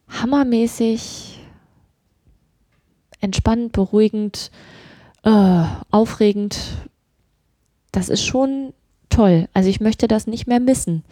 [0.07, 1.39] hammermäßig
[3.19, 4.51] entspannend, beruhigend,
[5.23, 6.59] äh, aufregend.
[7.91, 8.73] Das ist schon
[9.09, 9.49] toll.
[9.53, 11.03] Also ich möchte das nicht mehr missen,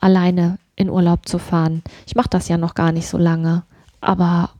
[0.00, 1.82] alleine in Urlaub zu fahren.
[2.06, 3.64] Ich mache das ja noch gar nicht so lange,
[4.00, 4.50] aber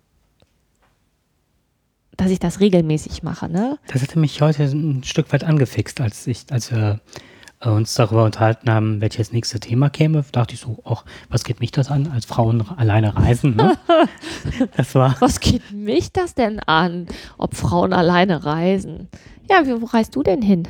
[2.17, 3.79] dass ich das regelmäßig mache, ne?
[3.89, 7.21] Das hatte mich heute ein Stück weit angefixt, als ich, als wir äh,
[7.61, 11.71] uns darüber unterhalten haben, welches nächste Thema käme, dachte ich so, ach, was geht mich
[11.73, 13.77] das an, als Frauen alleine reisen, ne?
[14.77, 17.07] das war, Was geht mich das denn an,
[17.39, 19.09] ob Frauen alleine reisen?
[19.49, 20.65] Ja, wie- wo reist du denn hin?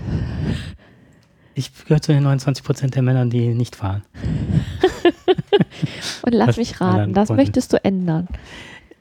[1.58, 4.02] ich gehöre zu den 29 Prozent der Männern, die nicht fahren.
[6.22, 7.42] Und lass Was mich raten, das Gründen.
[7.42, 8.28] möchtest du ändern.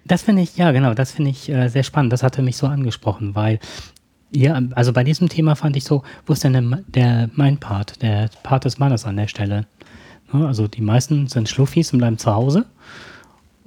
[0.05, 2.13] Das finde ich, ja genau, das finde ich äh, sehr spannend.
[2.13, 3.59] Das hatte mich so angesprochen, weil,
[4.35, 8.01] ja, also bei diesem Thema fand ich so, wo ist denn der, der mein Part,
[8.01, 9.65] der Part des Mannes an der Stelle?
[10.33, 12.65] Ne, also die meisten sind Schluffis und bleiben zu Hause,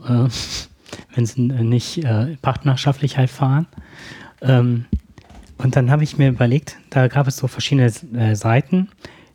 [0.06, 0.28] äh,
[1.14, 3.66] wenn sie äh, nicht äh, partnerschaftlich halt fahren.
[4.42, 4.84] Ähm,
[5.56, 8.88] und dann habe ich mir überlegt, da gab es so verschiedene äh, Seiten,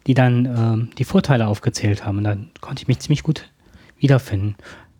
[0.08, 2.20] die dann ähm, die Vorteile aufgezählt haben.
[2.20, 3.50] Und dann konnte ich mich ziemlich gut
[3.98, 4.56] wiederfinden.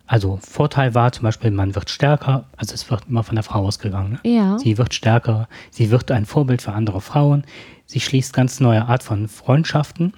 [0.06, 3.64] Also Vorteil war zum Beispiel, man wird stärker, also es wird immer von der Frau
[3.64, 4.18] ausgegangen.
[4.22, 4.36] Ne?
[4.36, 4.58] Ja.
[4.58, 7.44] Sie wird stärker, sie wird ein Vorbild für andere Frauen,
[7.86, 10.12] sie schließt ganz neue Art von Freundschaften,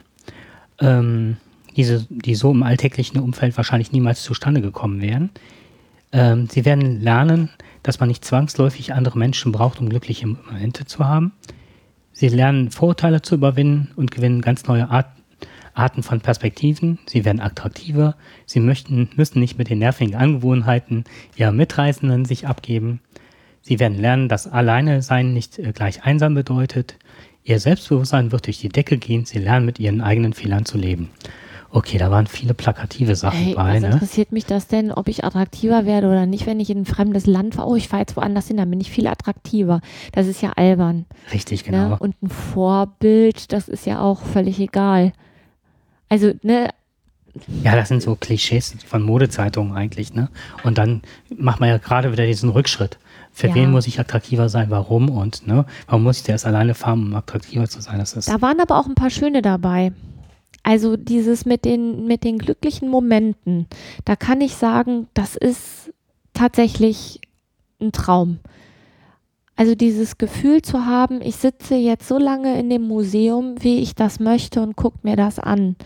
[0.80, 1.36] ähm,
[1.76, 5.30] diese, die so im alltäglichen Umfeld wahrscheinlich niemals zustande gekommen wären.
[6.12, 7.50] Ähm, sie werden lernen,
[7.82, 11.32] dass man nicht zwangsläufig andere Menschen braucht, um glückliche Momente zu haben.
[12.12, 15.06] Sie lernen Vorurteile zu überwinden und gewinnen ganz neue Art,
[15.76, 16.98] Arten von Perspektiven.
[17.06, 18.14] Sie werden attraktiver.
[18.46, 21.04] Sie möchten, müssen nicht mit den nervigen Angewohnheiten
[21.36, 23.00] ihrer Mitreisenden sich abgeben.
[23.62, 26.96] Sie werden lernen, dass alleine sein nicht äh, gleich einsam bedeutet.
[27.44, 29.24] Ihr Selbstbewusstsein wird durch die Decke gehen.
[29.24, 31.10] Sie lernen mit ihren eigenen Fehlern zu leben.
[31.70, 33.74] Okay, da waren viele plakative Sachen Hey, bei.
[33.74, 33.90] was Ne?
[33.90, 37.26] interessiert mich das denn, ob ich attraktiver werde oder nicht, wenn ich in ein fremdes
[37.26, 37.68] Land fahre?
[37.68, 39.80] Oh, ich fahre jetzt woanders hin, dann bin ich viel attraktiver.
[40.12, 41.04] Das ist ja albern.
[41.32, 41.88] Richtig, genau.
[41.90, 41.96] Ne?
[41.98, 45.12] Und ein Vorbild, das ist ja auch völlig egal.
[46.08, 46.70] Also, ne,
[47.62, 50.28] Ja, das sind so Klischees von Modezeitungen eigentlich, ne?
[50.64, 51.02] Und dann
[51.36, 52.98] macht man ja gerade wieder diesen Rückschritt.
[53.32, 53.54] Für Ja.
[53.54, 55.66] wen muss ich attraktiver sein, warum und ne?
[55.86, 57.98] Warum muss ich da erst alleine fahren, um attraktiver zu sein?
[57.98, 59.92] Das ist Da waren aber auch ein paar schöne dabei.
[60.62, 63.66] Also dieses mit den, mit den glücklichen Momenten,
[64.06, 65.92] da kann ich sagen, das ist
[66.32, 67.20] tatsächlich
[67.80, 68.38] ein Traum.
[69.56, 73.94] Also dieses Gefühl zu haben, ich sitze jetzt so lange in dem Museum, wie ich
[73.94, 75.76] das möchte und gucke mir das an.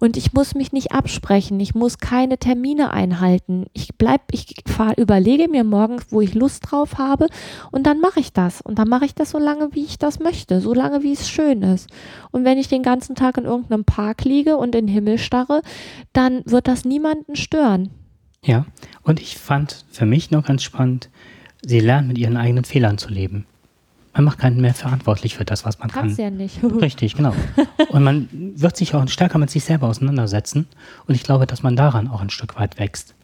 [0.00, 3.66] Und ich muss mich nicht absprechen, ich muss keine Termine einhalten.
[3.72, 7.28] Ich bleib, ich fahr, überlege mir morgens, wo ich Lust drauf habe
[7.70, 8.60] und dann mache ich das.
[8.60, 11.30] Und dann mache ich das so lange, wie ich das möchte, so lange, wie es
[11.30, 11.88] schön ist.
[12.32, 15.62] Und wenn ich den ganzen Tag in irgendeinem Park liege und in den Himmel starre,
[16.12, 17.90] dann wird das niemanden stören.
[18.44, 18.66] Ja,
[19.04, 21.10] und ich fand für mich noch ganz spannend,
[21.62, 23.46] sie lernen mit ihren eigenen Fehlern zu leben.
[24.14, 26.24] Man macht keinen mehr verantwortlich für das, was man Kannst kann.
[26.24, 26.62] ja nicht.
[26.82, 27.32] Richtig, genau.
[27.88, 30.66] Und man wird sich auch stärker mit sich selber auseinandersetzen.
[31.06, 33.14] Und ich glaube, dass man daran auch ein Stück weit wächst.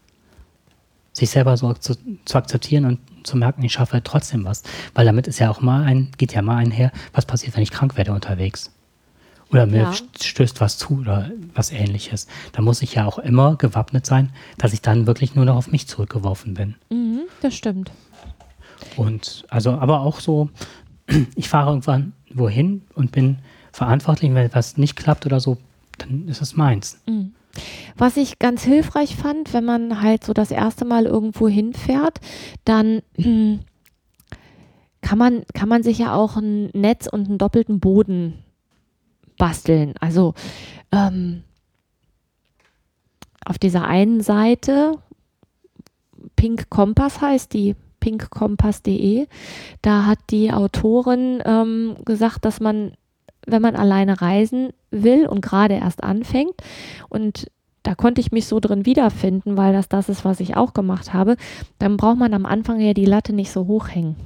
[1.13, 4.63] Sich selber so zu, zu akzeptieren und zu merken, ich schaffe trotzdem was.
[4.95, 7.71] Weil damit ist ja auch mal ein, geht ja mal einher, was passiert, wenn ich
[7.73, 8.71] krank werde unterwegs.
[9.51, 9.95] Oder mir Ja.
[10.21, 12.29] stößt was zu oder was ähnliches.
[12.53, 15.71] Da muss ich ja auch immer gewappnet sein, dass ich dann wirklich nur noch auf
[15.71, 16.77] mich zurückgeworfen bin.
[16.91, 17.91] Mhm, das stimmt.
[18.97, 20.51] Und also, aber auch so,
[21.35, 23.39] ich fahre irgendwann wohin und bin
[23.73, 25.59] verantwortlich, wenn etwas nicht klappt oder so,
[25.99, 27.01] dann ist es meins.
[27.97, 32.21] Was ich ganz hilfreich fand, wenn man halt so das erste Mal irgendwo hinfährt,
[32.65, 33.03] dann
[35.01, 38.35] kann man, kann man sich ja auch ein Netz und einen doppelten Boden
[39.39, 39.95] basteln.
[40.01, 40.35] Also
[40.93, 41.45] ähm,
[43.45, 44.95] auf dieser einen Seite,
[46.37, 49.27] Pink Kompass heißt die, pinkkompass.de,
[49.83, 52.93] da hat die Autorin ähm, gesagt, dass man,
[53.47, 56.55] wenn man alleine reisen will und gerade erst anfängt,
[57.09, 57.51] und
[57.83, 61.15] da konnte ich mich so drin wiederfinden, weil das das ist, was ich auch gemacht
[61.15, 61.37] habe,
[61.79, 64.17] dann braucht man am Anfang ja die Latte nicht so hoch hängen.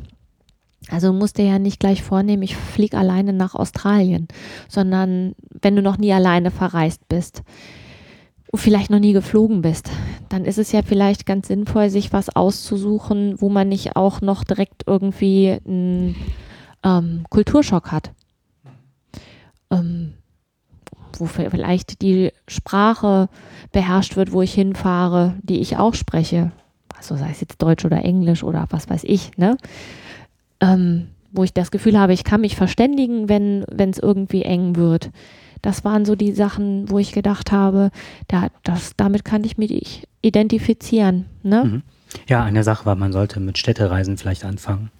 [0.90, 4.26] Also musst du ja nicht gleich vornehmen, ich fliege alleine nach Australien,
[4.68, 7.42] sondern wenn du noch nie alleine verreist bist
[8.58, 9.90] vielleicht noch nie geflogen bist,
[10.28, 14.44] dann ist es ja vielleicht ganz sinnvoll, sich was auszusuchen, wo man nicht auch noch
[14.44, 16.16] direkt irgendwie einen
[16.84, 18.10] ähm, Kulturschock hat.
[19.70, 20.14] Ähm,
[21.18, 23.28] wo vielleicht die Sprache
[23.70, 26.52] beherrscht wird, wo ich hinfahre, die ich auch spreche.
[26.96, 29.56] Also sei es jetzt Deutsch oder Englisch oder was weiß ich, ne?
[30.60, 35.10] Ähm, wo ich das Gefühl habe, ich kann mich verständigen, wenn es irgendwie eng wird.
[35.62, 37.90] Das waren so die Sachen, wo ich gedacht habe,
[38.28, 41.26] da, das, damit kann ich mich identifizieren.
[41.42, 41.64] Ne?
[41.64, 41.82] Mhm.
[42.28, 44.90] Ja, eine Sache war, man sollte mit Städtereisen vielleicht anfangen.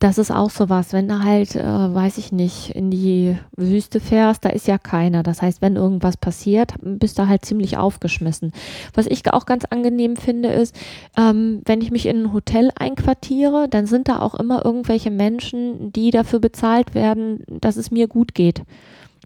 [0.00, 4.44] Das ist auch sowas, wenn du halt, äh, weiß ich nicht, in die Wüste fährst,
[4.44, 5.24] da ist ja keiner.
[5.24, 8.52] Das heißt, wenn irgendwas passiert, bist du halt ziemlich aufgeschmissen.
[8.94, 10.76] Was ich auch ganz angenehm finde, ist,
[11.16, 15.92] ähm, wenn ich mich in ein Hotel einquartiere, dann sind da auch immer irgendwelche Menschen,
[15.92, 18.62] die dafür bezahlt werden, dass es mir gut geht.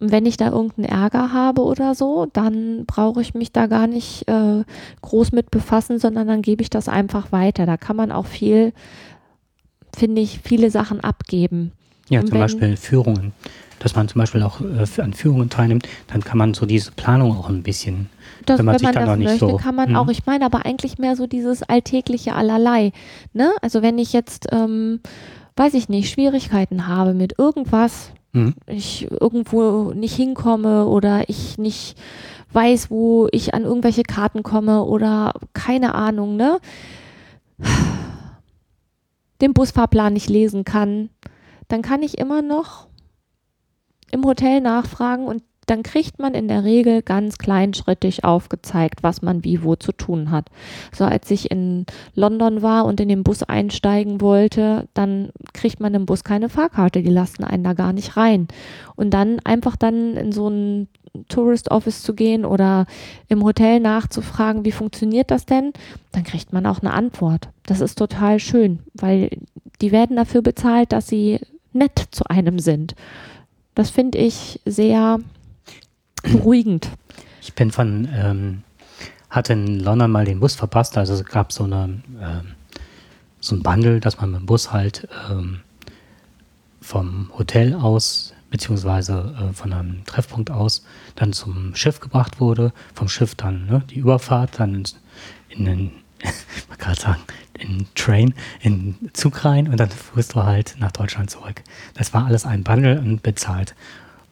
[0.03, 3.87] Und wenn ich da irgendeinen Ärger habe oder so, dann brauche ich mich da gar
[3.87, 4.65] nicht äh,
[5.01, 7.67] groß mit befassen, sondern dann gebe ich das einfach weiter.
[7.67, 8.73] Da kann man auch viel
[9.95, 11.73] finde ich, viele Sachen abgeben.
[12.09, 13.33] Ja, Und zum wenn- Beispiel Führungen.
[13.79, 17.37] Dass man zum Beispiel auch äh, an Führungen teilnimmt, dann kann man so diese Planung
[17.37, 18.09] auch ein bisschen.
[18.47, 19.97] Das, Wenn man sich dann das möchte, so- kann man Mhm.
[19.97, 20.09] auch.
[20.09, 22.93] Ich meine aber eigentlich mehr so dieses alltägliche Allerlei.
[23.33, 23.51] Ne?
[23.61, 25.01] Also wenn ich jetzt, ähm,
[25.57, 28.55] weiß ich nicht, Schwierigkeiten habe mit irgendwas, Mhm.
[28.67, 31.99] ich irgendwo nicht hinkomme oder ich nicht
[32.53, 36.59] weiß, wo ich an irgendwelche Karten komme oder keine Ahnung, ne?
[39.41, 41.11] Den Busfahrplan nicht lesen kann,
[41.69, 42.89] dann kann ich immer noch
[44.11, 49.43] im Hotel nachfragen und dann kriegt man in der Regel ganz kleinschrittig aufgezeigt, was man
[49.43, 50.51] wie wo zu tun hat.
[50.95, 55.95] So als ich in London war und in den Bus einsteigen wollte, dann kriegt man
[55.95, 58.49] im Bus keine Fahrkarte, die lassen einen da gar nicht rein.
[58.97, 60.89] Und dann einfach dann in so ein
[61.29, 62.85] Tourist Office zu gehen oder
[63.29, 65.73] im Hotel nachzufragen, wie funktioniert das denn,
[66.13, 67.49] dann kriegt man auch eine Antwort.
[67.65, 69.31] Das ist total schön, weil
[69.81, 71.41] die werden dafür bezahlt, dass sie
[71.73, 72.95] nett zu einem sind.
[73.75, 75.19] Das finde ich sehr
[76.23, 76.89] beruhigend.
[77.41, 78.63] Ich bin von, ähm,
[79.31, 82.53] hatte in London mal den Bus verpasst, also es gab so eine, ähm,
[83.41, 85.61] so ein Bundle, dass man mit dem Bus halt ähm,
[86.81, 90.85] vom Hotel aus, beziehungsweise äh, von einem Treffpunkt aus,
[91.17, 94.97] dann zum Schiff gebracht wurde, vom Schiff dann ne, die Überfahrt, dann ins-
[95.49, 95.91] in den,
[96.69, 97.21] wollte gerade sagen,
[97.59, 101.63] in Train, in Zug rein und dann fuhrst du halt nach Deutschland zurück.
[101.95, 103.75] Das war alles ein Bundle und bezahlt.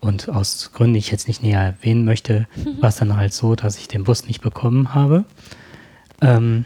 [0.01, 2.47] Und aus Gründen, die ich jetzt nicht näher erwähnen möchte,
[2.81, 5.25] war es dann halt so, dass ich den Bus nicht bekommen habe
[6.23, 6.65] ähm,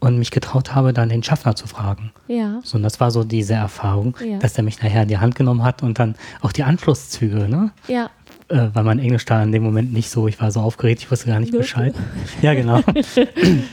[0.00, 2.12] und mich getraut habe, dann den Schaffner zu fragen.
[2.28, 2.60] Ja.
[2.62, 4.38] So, und das war so diese Erfahrung, Ja.
[4.38, 7.72] dass er mich nachher in die Hand genommen hat und dann auch die Anschlusszüge, ne?
[7.88, 8.10] Ja.
[8.50, 11.10] Äh, weil mein Englisch da in dem Moment nicht so, ich war so aufgeregt, ich
[11.10, 11.52] wusste gar nicht.
[11.52, 11.94] Bescheid.
[12.40, 12.80] Ja, genau.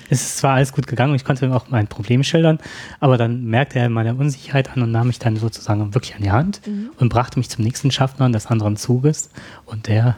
[0.10, 2.60] es ist zwar alles gut gegangen und ich konnte ihm auch mein Problem schildern,
[3.00, 6.32] aber dann merkte er meine Unsicherheit an und nahm mich dann sozusagen wirklich an die
[6.32, 6.90] Hand Mhm.
[7.00, 9.30] und brachte mich zum nächsten Schaffner des anderen Zuges
[9.66, 10.18] und der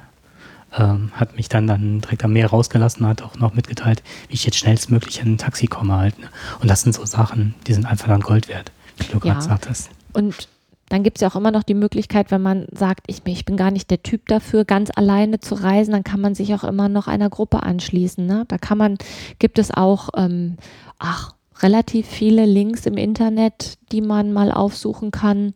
[0.78, 4.34] ähm, hat mich dann, dann direkt am Meer rausgelassen und hat auch noch mitgeteilt, wie
[4.34, 6.20] ich jetzt schnellstmöglich in ein Taxi komme halt.
[6.20, 6.28] Ne?
[6.62, 9.34] Und das sind so Sachen, die sind einfach dann Gold wert, wie du Ja.
[9.34, 9.89] gerade sagtest.
[10.13, 10.48] Und
[10.89, 13.58] dann gibt es ja auch immer noch die Möglichkeit, wenn man sagt, ich, ich bin
[13.58, 16.88] gar nicht der Typ dafür, ganz alleine zu reisen, dann kann man sich auch immer
[16.88, 18.26] noch einer Gruppe anschließen.
[18.26, 18.45] Ne?
[18.47, 18.97] Da kann man,
[19.39, 20.58] gibt es auch, ähm,
[20.97, 25.54] ach, relativ viele Links im Internet, die man mal aufsuchen kann,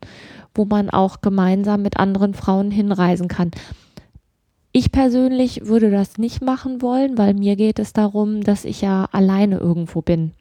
[0.53, 3.51] wo man auch gemeinsam mit anderen Frauen hinreisen kann.
[4.73, 9.07] Ich persönlich würde das nicht machen wollen, weil mir geht es darum, dass ich ja
[9.11, 10.31] alleine irgendwo bin.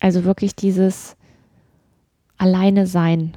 [0.00, 1.16] Also wirklich dieses
[2.38, 3.36] alleine sein.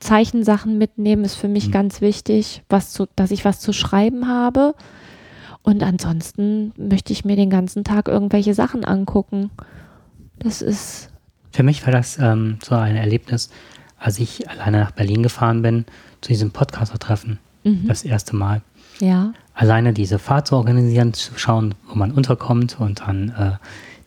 [0.00, 1.72] Zeichensachen mitnehmen ist für mich Mhm.
[1.72, 4.74] ganz wichtig, was zu, dass ich was zu schreiben habe.
[5.62, 9.50] Und ansonsten möchte ich mir den ganzen Tag irgendwelche Sachen angucken.
[10.38, 11.10] Das ist,
[11.52, 13.50] Für mich war das ähm, so ein Erlebnis,
[13.98, 15.84] als ich alleine nach Berlin gefahren bin,
[16.20, 17.86] zu diesem Podcaster-Treffen, mhm.
[17.88, 18.62] das erste Mal.
[19.00, 23.50] ja, Alleine diese Fahrt zu organisieren, zu schauen, wo man unterkommt und dann äh,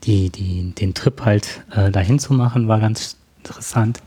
[0.06, 4.00] die, die, den Trip halt äh, dahin zu machen, war ganz interessant.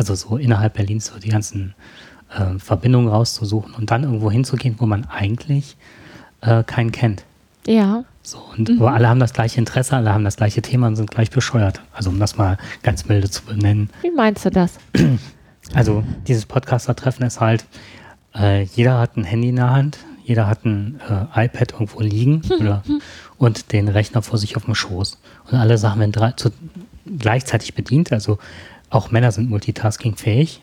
[0.00, 1.74] Also so innerhalb Berlins so die ganzen
[2.34, 5.76] äh, Verbindungen rauszusuchen und dann irgendwo hinzugehen, wo man eigentlich
[6.40, 7.24] äh, keinen kennt.
[7.66, 8.82] ja, So, und Mhm.
[8.82, 11.82] alle haben das gleiche Interesse, alle haben das gleiche Thema und sind gleich bescheuert.
[11.92, 13.90] Also um das mal ganz milde zu benennen.
[14.00, 14.78] wie meinst du das?
[15.74, 17.64] Also dieses Podcaster-Treffen ist halt,
[18.34, 20.98] äh, jeder hat ein Handy in der Hand, jeder hat ein
[21.34, 22.82] äh, iPad irgendwo liegen oder,
[23.36, 25.18] und den Rechner vor sich auf dem Schoß.
[25.50, 26.50] Und alle Sachen werden drei, zu,
[27.18, 28.10] gleichzeitig bedient.
[28.12, 28.38] Also
[28.90, 30.62] auch Männer sind multitaskingfähig,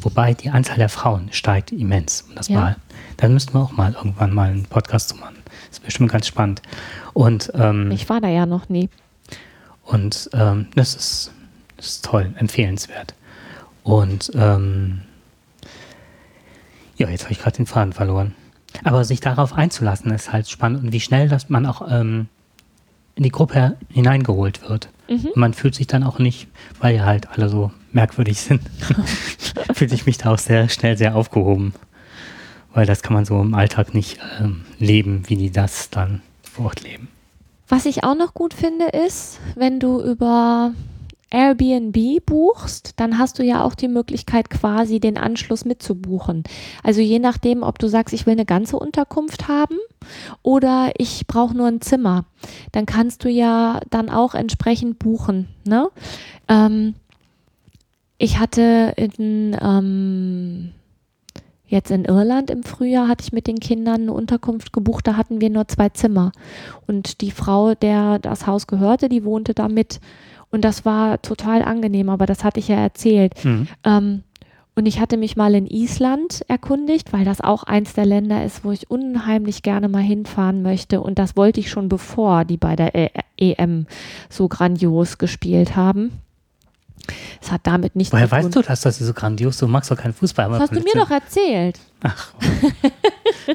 [0.00, 2.22] wobei die Anzahl der Frauen steigt immens.
[2.28, 2.60] Um das Ja.
[2.60, 2.76] mal,
[3.18, 5.36] dann müssten wir auch mal irgendwann mal einen Podcast zu machen.
[5.68, 6.62] Das ist bestimmt ganz spannend.
[7.12, 8.88] Und ähm, Ich war da ja noch nie.
[9.84, 11.32] und ähm, das, ist,
[11.76, 13.14] das ist toll, empfehlenswert.
[13.82, 15.00] Und ähm,
[16.96, 18.34] ja, jetzt habe ich gerade den Faden verloren.
[18.84, 22.28] Aber sich darauf einzulassen, ist halt spannend und wie schnell dass man auch ähm,
[23.16, 24.88] in die Gruppe hineingeholt wird.
[25.10, 25.30] Mhm.
[25.34, 26.46] Man fühlt sich dann auch nicht,
[26.78, 28.62] weil ja halt alle so merkwürdig sind,
[29.74, 31.74] fühlt ich mich da auch sehr schnell sehr aufgehoben.
[32.72, 36.66] Weil das kann man so im Alltag nicht ähm, leben, wie die das dann vor
[36.66, 37.08] Ort leben.
[37.68, 40.72] Was ich auch noch gut finde, ist, wenn du über
[41.30, 46.42] Airbnb buchst, dann hast du ja auch die Möglichkeit, quasi den Anschluss mitzubuchen.
[46.82, 49.76] Also je nachdem, ob du sagst, ich will eine ganze Unterkunft haben
[50.42, 52.24] oder ich brauche nur ein Zimmer,
[52.72, 55.48] dann kannst du ja dann auch entsprechend buchen.
[55.64, 55.88] Ne?
[56.48, 56.94] Ähm,
[58.18, 60.72] ich hatte in, ähm,
[61.66, 65.40] jetzt in Irland im Frühjahr hatte ich mit den Kindern eine Unterkunft gebucht, da hatten
[65.40, 66.32] wir nur zwei Zimmer.
[66.88, 70.00] Und die Frau, der das Haus gehörte, die wohnte da mit.
[70.50, 73.44] Und das war total angenehm, aber das hatte ich ja erzählt.
[73.44, 73.68] Mhm.
[73.84, 74.22] Ähm,
[74.76, 78.64] und ich hatte mich mal in Island erkundigt, weil das auch eins der Länder ist,
[78.64, 81.00] wo ich unheimlich gerne mal hinfahren möchte.
[81.02, 83.86] Und das wollte ich schon bevor die bei der E- EM
[84.28, 86.12] so grandios gespielt haben.
[87.42, 88.44] Es hat damit nichts Woher zu tun.
[88.44, 90.48] weißt du das, dass sie so grandios, du magst doch keinen Fußball.
[90.50, 91.78] Das hast du mir doch erzählt.
[92.02, 92.32] Ach,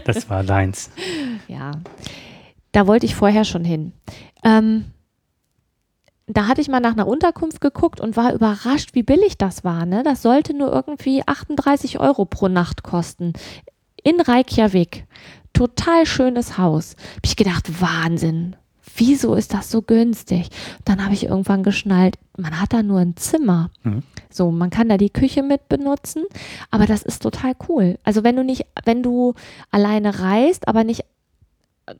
[0.05, 0.89] das war deins.
[1.47, 1.71] Ja,
[2.71, 3.93] da wollte ich vorher schon hin.
[4.43, 4.85] Ähm,
[6.27, 9.85] da hatte ich mal nach einer Unterkunft geguckt und war überrascht, wie billig das war.
[9.85, 10.03] Ne?
[10.03, 13.33] Das sollte nur irgendwie 38 Euro pro Nacht kosten.
[14.03, 15.05] In Reykjavik.
[15.53, 16.95] Total schönes Haus.
[17.15, 18.55] Hab ich gedacht, Wahnsinn.
[18.97, 20.49] Wieso ist das so günstig?
[20.83, 23.69] Dann habe ich irgendwann geschnallt, man hat da nur ein Zimmer.
[23.83, 24.03] Mhm.
[24.29, 26.23] So, man kann da die Küche mit benutzen,
[26.71, 27.99] aber das ist total cool.
[28.03, 29.33] Also wenn du nicht, wenn du
[29.69, 31.03] alleine reist, aber nicht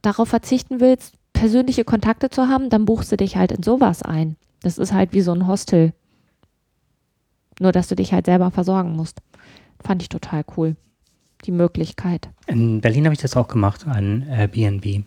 [0.01, 4.35] darauf verzichten willst, persönliche Kontakte zu haben, dann buchst du dich halt in sowas ein.
[4.61, 5.93] Das ist halt wie so ein Hostel.
[7.59, 9.21] Nur, dass du dich halt selber versorgen musst.
[9.83, 10.75] Fand ich total cool.
[11.45, 12.29] Die Möglichkeit.
[12.47, 15.03] In Berlin habe ich das auch gemacht, ein Airbnb.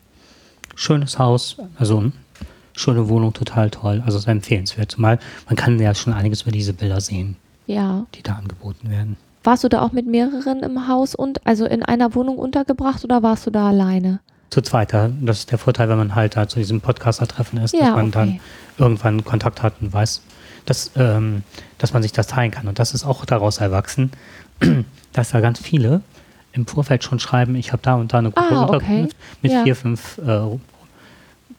[0.76, 2.12] Schönes Haus, also eine
[2.74, 4.02] schöne Wohnung, total toll.
[4.06, 4.92] Also sehr empfehlenswert.
[4.92, 7.36] Zumal man kann ja schon einiges über diese Bilder sehen,
[7.66, 8.06] Ja.
[8.14, 9.16] die da angeboten werden.
[9.42, 13.22] Warst du da auch mit mehreren im Haus und also in einer Wohnung untergebracht oder
[13.22, 14.20] warst du da alleine?
[14.50, 17.74] Zu zweit, ja, das ist der Vorteil, wenn man halt da zu diesem Podcaster-Treffen ist,
[17.74, 18.40] dass Ja, man dann okay.
[18.78, 20.22] irgendwann Kontakt hat und weiß,
[20.64, 21.42] dass, ähm,
[21.76, 22.66] dass man sich das teilen kann.
[22.66, 24.10] Und das ist auch daraus erwachsen,
[25.12, 26.00] dass da ganz viele
[26.52, 28.74] im Vorfeld schon schreiben, ich habe da und da eine gute Ah, okay.
[28.74, 29.62] Unterkunft mit Ja.
[29.64, 30.40] vier, fünf äh,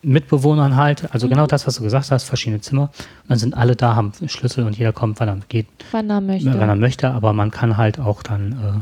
[0.01, 1.13] Mitbewohnern halt.
[1.13, 1.31] Also Mhm.
[1.31, 2.83] genau das, was du gesagt hast, verschiedene Zimmer.
[3.23, 6.21] Und dann sind alle da, haben Schlüssel und jeder kommt, wann er geht, Wann er
[6.21, 6.47] möchte.
[6.59, 7.11] wenn er möchte.
[7.11, 8.81] Aber man kann halt auch dann äh,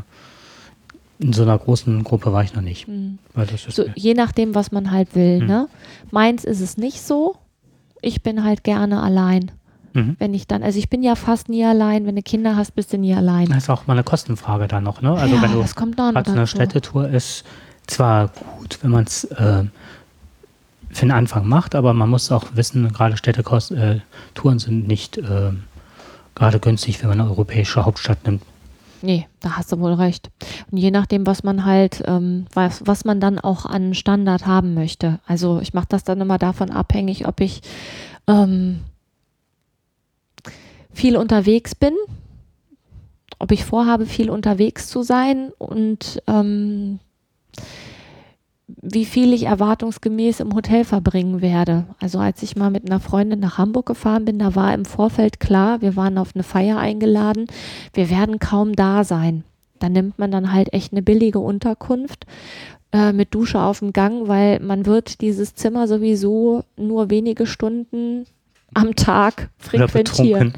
[1.18, 2.88] in so einer großen Gruppe war ich noch nicht.
[2.88, 3.18] Mhm.
[3.68, 5.40] So, je nachdem, was man halt will.
[5.40, 5.46] Mhm.
[5.46, 5.68] Ne?
[6.10, 7.36] Meins ist es nicht so.
[8.00, 9.50] Ich bin halt gerne allein.
[9.94, 10.16] Mhm.
[10.18, 12.06] Wenn ich dann, also ich bin ja fast nie allein.
[12.06, 13.46] Wenn du Kinder hast, bist du nie allein.
[13.46, 15.02] Das ist auch mal eine Kostenfrage dann noch.
[15.02, 15.12] Ne?
[15.12, 16.46] Also ja, wenn du das kommt noch eine.
[16.46, 17.44] Städtetour ist,
[17.88, 19.64] zwar gut, wenn man es äh,
[20.90, 25.52] für den Anfang macht, aber man muss auch wissen, gerade Städtetouren äh, sind nicht äh,
[26.34, 28.42] gerade günstig, wenn man eine europäische Hauptstadt nimmt.
[29.00, 30.30] Nee, da hast du wohl recht.
[30.70, 34.74] Und je nachdem, was man halt, ähm, was, was man dann auch an Standard haben
[34.74, 35.20] möchte.
[35.26, 37.62] Also ich mache das dann immer davon abhängig, ob ich
[38.26, 38.80] ähm,
[40.92, 41.94] viel unterwegs bin,
[43.38, 46.98] ob ich vorhabe, viel unterwegs zu sein und ähm,
[48.68, 51.86] wie viel ich erwartungsgemäß im Hotel verbringen werde.
[52.00, 55.40] Also als ich mal mit einer Freundin nach Hamburg gefahren bin, da war im Vorfeld
[55.40, 57.46] klar, wir waren auf eine Feier eingeladen,
[57.94, 59.44] wir werden kaum da sein.
[59.78, 62.26] Da nimmt man dann halt echt eine billige Unterkunft
[62.92, 68.26] äh, mit Dusche auf dem Gang, weil man wird dieses Zimmer sowieso nur wenige Stunden
[68.74, 70.52] am Tag frequentieren.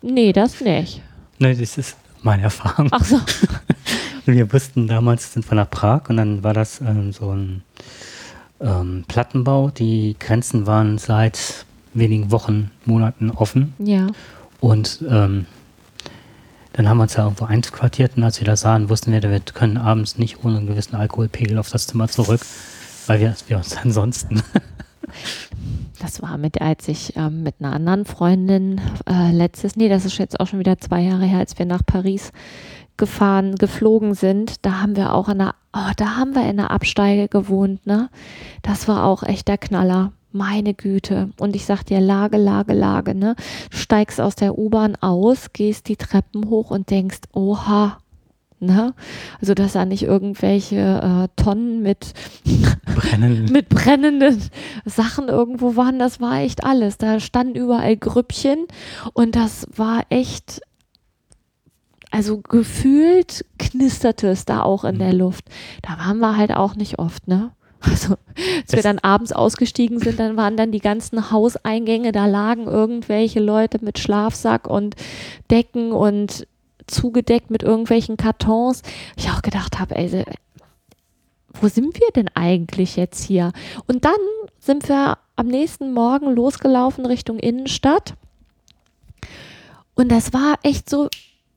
[0.00, 1.00] Nee, das nicht.
[1.38, 2.88] Ne, das ist meine Erfahrung.
[2.90, 3.20] Ach so.
[4.24, 7.62] Wir wussten damals, sind wir nach Prag und dann war das ähm, so ein
[8.60, 9.70] ähm, Plattenbau.
[9.70, 13.74] Die Grenzen waren seit wenigen Wochen, Monaten offen.
[13.78, 14.06] Ja.
[14.60, 15.46] Und ähm,
[16.72, 19.40] dann haben wir uns da irgendwo einquartiert und als wir das sahen, wussten wir, wir
[19.40, 22.40] können abends nicht ohne einen gewissen Alkoholpegel auf das Zimmer zurück,
[23.06, 24.42] weil wir, wir uns ansonsten.
[25.98, 30.18] Das war mit, als ich ähm, mit einer anderen Freundin äh, letztes, nee, das ist
[30.18, 32.32] jetzt auch schon wieder zwei Jahre her, als wir nach Paris
[32.96, 34.64] gefahren, geflogen sind.
[34.64, 38.10] Da haben wir auch in einer, oh, da haben wir in einer Absteige gewohnt, ne?
[38.62, 40.12] Das war auch echt der Knaller.
[40.34, 41.30] Meine Güte.
[41.38, 43.36] Und ich sag dir, Lage, Lage, Lage, ne?
[43.70, 47.98] Steigst aus der U-Bahn aus, gehst die Treppen hoch und denkst, oha,
[48.62, 48.94] ne?
[49.40, 52.14] Also, dass da nicht irgendwelche äh, Tonnen mit
[53.50, 54.40] mit brennenden
[54.84, 55.98] Sachen irgendwo waren.
[55.98, 56.96] Das war echt alles.
[56.98, 58.66] Da standen überall Grüppchen
[59.12, 60.62] und das war echt,
[62.12, 65.46] also gefühlt knisterte es da auch in der Luft.
[65.82, 67.50] Da waren wir halt auch nicht oft, ne?
[67.84, 72.26] Also, als wir Das- dann abends ausgestiegen sind, dann waren dann die ganzen Hauseingänge, da
[72.26, 74.94] lagen irgendwelche Leute mit Schlafsack und
[75.50, 76.46] Decken und
[76.86, 78.82] zugedeckt mit irgendwelchen Kartons.
[79.16, 80.24] Ich auch gedacht habe, ey,
[81.60, 83.52] wo sind wir denn eigentlich jetzt hier?
[83.88, 84.12] Und dann
[84.60, 88.14] sind wir am nächsten Morgen losgelaufen Richtung Innenstadt.
[89.94, 91.08] Und das war echt so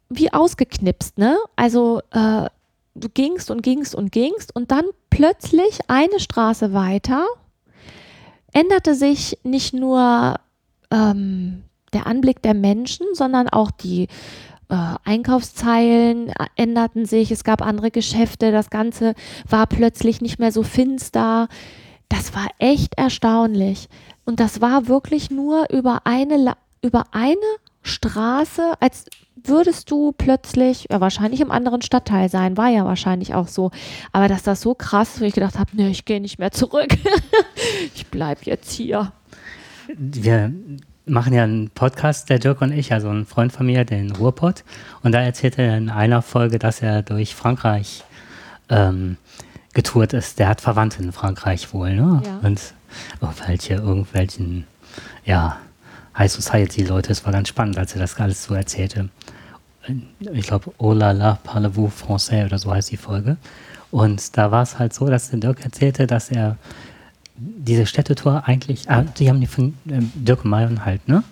[0.09, 1.37] wie ausgeknipst, ne?
[1.55, 2.49] Also äh,
[2.95, 7.25] du gingst und gingst und gingst und dann plötzlich eine Straße weiter
[8.53, 10.35] änderte sich nicht nur
[10.89, 14.07] ähm, der Anblick der Menschen, sondern auch die
[14.69, 19.13] äh, Einkaufszeilen änderten sich, es gab andere Geschäfte, das Ganze
[19.47, 21.47] war plötzlich nicht mehr so finster.
[22.09, 23.89] Das war echt erstaunlich.
[24.25, 27.35] Und das war wirklich nur über eine, über eine
[27.83, 29.05] Straße, als
[29.35, 33.71] würdest du plötzlich, ja, wahrscheinlich im anderen Stadtteil sein, war ja wahrscheinlich auch so.
[34.11, 36.51] Aber dass das so krass ist, wo ich gedacht habe, nee, ich gehe nicht mehr
[36.51, 36.89] zurück.
[37.95, 39.11] ich bleib jetzt hier.
[39.95, 40.51] Wir
[41.05, 44.63] machen ja einen Podcast, der Dirk und ich, also ein Freund von mir, den Ruhrpott.
[45.03, 48.03] Und da erzählt er in einer Folge, dass er durch Frankreich
[48.69, 49.17] ähm,
[49.73, 50.39] getourt ist.
[50.39, 52.23] Der hat Verwandte in Frankreich wohl, ne?
[52.25, 52.39] Ja.
[52.41, 52.73] Und
[53.21, 54.65] irgendwelche, irgendwelchen,
[55.25, 55.57] ja,
[56.17, 57.11] High Society-Leute.
[57.11, 59.09] Es war ganz spannend, als er das alles so erzählte.
[60.33, 63.37] Ich glaube, Oh la la, parlez-vous français oder so heißt die Folge.
[63.91, 66.57] Und da war es halt so, dass der Dirk erzählte, dass er
[67.37, 71.23] diese Städtetour eigentlich, ah, die haben die von ähm, Dirk und Marion halt, ne?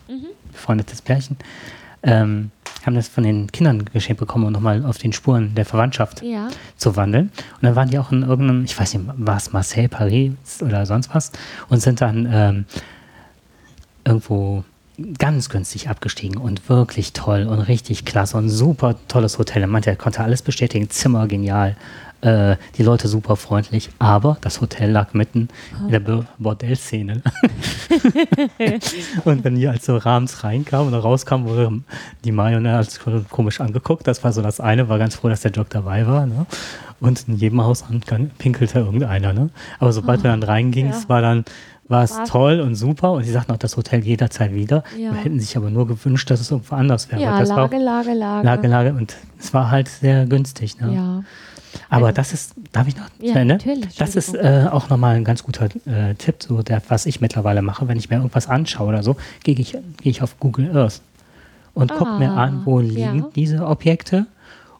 [0.51, 1.38] Befreundetes Pärchen,
[2.03, 2.51] ähm,
[2.86, 6.49] haben das von den Kindern geschenkt bekommen, um nochmal auf den Spuren der Verwandtschaft Ja.
[6.77, 7.31] zu wandeln.
[7.55, 10.86] Und dann waren die auch in irgendeinem, ich weiß nicht, war es Marseille, Paris oder
[10.86, 11.31] sonst was,
[11.69, 12.65] und sind dann ähm,
[14.05, 14.63] irgendwo
[15.18, 19.62] ganz günstig abgestiegen und wirklich toll und richtig klasse und super tolles Hotel.
[19.64, 21.76] Er meinte, er konnte alles bestätigen, Zimmer genial,
[22.22, 25.50] äh, die Leute super freundlich, aber das Hotel lag mitten
[25.82, 27.22] in der Bo- Bordellszene.
[29.26, 31.82] und wenn die als so abends reinkamen oder rauskamen, wurde
[32.24, 34.08] die Marionette als komisch angeguckt.
[34.08, 36.26] Das war so das eine, war ganz froh, dass der Jock dabei war.
[36.26, 36.46] Ne?
[37.00, 37.84] Und in jedem Haus
[38.38, 39.34] pinkelte irgendeiner.
[39.34, 39.50] Ne?
[39.80, 41.10] Aber sobald wir dann reingingen, ja.
[41.10, 41.44] war dann
[41.88, 44.84] war es toll und super und sie sagten auch das Hotel jederzeit wieder.
[44.97, 45.11] Ja.
[45.11, 47.21] Wir hätten sich aber nur gewünscht, dass es irgendwo anders wäre.
[47.21, 48.45] Ja, das war Lage, Lage, Lage.
[48.45, 50.79] Lage, Lage und es war halt sehr günstig.
[50.79, 50.93] Ne?
[50.95, 51.23] Ja.
[51.89, 53.55] Aber Also- das ist, darf ich noch Ja, Ende?
[53.55, 57.19] natürlich, Das ist äh, auch nochmal ein ganz guter äh, Tipp, so der, was ich
[57.19, 60.75] mittlerweile mache, wenn ich mir irgendwas anschaue oder so, gehe ich, gehe ich auf Google
[60.77, 61.01] Earth
[61.73, 63.29] und gucke mir Ah, an, wo liegen ja.
[63.36, 64.27] diese Objekte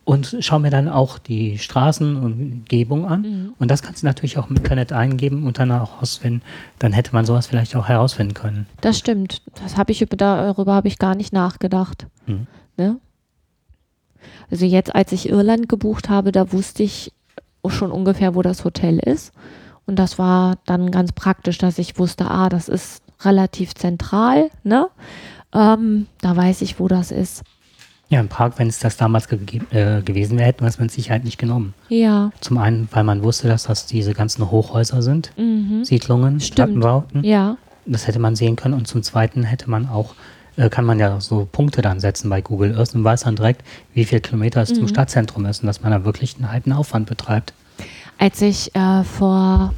[0.06, 3.22] und schaue mir dann auch die Straßen und Umgebung an.
[3.22, 3.54] Mhm.
[3.58, 6.42] Und das kannst du natürlich auch im Internet eingeben und dann auch herausfinden.
[6.80, 8.66] Dann hätte man sowas vielleicht auch herausfinden können.
[8.82, 9.42] Das stimmt.
[9.64, 12.08] Das habe ich über- darüber habe ich gar nicht nachgedacht.
[12.26, 12.48] Mhm.
[12.76, 12.98] Ne?
[14.52, 17.12] Also jetzt, als ich Irland gebucht habe, da wusste ich
[17.70, 19.32] schon ungefähr, wo das Hotel ist.
[19.86, 24.88] Und das war dann ganz praktisch, dass ich wusste, ah, das ist relativ zentral, ne?
[25.54, 27.44] Ähm, da weiß ich, wo das ist.
[28.14, 30.92] Ja, in Prag, wenn es das damals gegeben, äh, gewesen wäre, hätten wir es mit
[30.92, 31.74] Sicherheit nicht genommen.
[31.90, 32.32] Ja.
[32.42, 35.84] Zum einen, weil man wusste, dass das diese ganzen Hochhäuser sind, Mhm.
[35.84, 36.56] Siedlungen, Stimmt.
[36.56, 37.24] Plattenbauten.
[37.24, 37.58] Ja.
[37.88, 38.76] Das hätte man sehen können.
[38.76, 40.14] Und zum Zweiten hätte man auch,
[40.58, 43.64] äh, kann man ja so Punkte dann setzen bei Google Earth und weiß dann direkt,
[43.96, 44.76] wie viel Kilometer es Mhm.
[44.76, 47.54] zum Stadtzentrum ist und dass man da wirklich einen halben Aufwand betreibt.
[48.20, 49.74] Als ich äh, vor,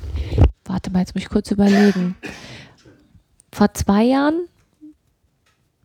[0.66, 2.16] warte mal, jetzt muss ich kurz überlegen,
[3.54, 4.42] vor zwei Jahren,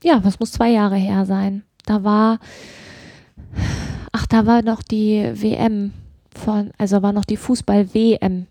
[0.03, 1.63] ja, was muss zwei Jahre her sein?
[1.91, 2.38] Da war,
[4.12, 5.91] ach, da war noch die WM
[6.32, 8.47] von, also war noch die Fußball-WM,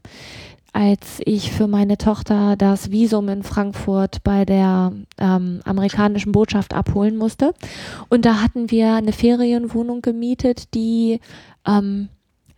[0.74, 7.16] als ich für meine Tochter das Visum in Frankfurt bei der ähm, amerikanischen Botschaft abholen
[7.16, 7.54] musste.
[8.10, 11.22] Und da hatten wir eine Ferienwohnung gemietet, die
[11.66, 12.10] ähm,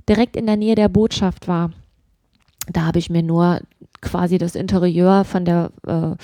[0.09, 1.69] direkt in der Nähe der Botschaft war.
[2.73, 3.59] Da habe ich mir nur
[4.01, 6.15] quasi das Interieur von der äh,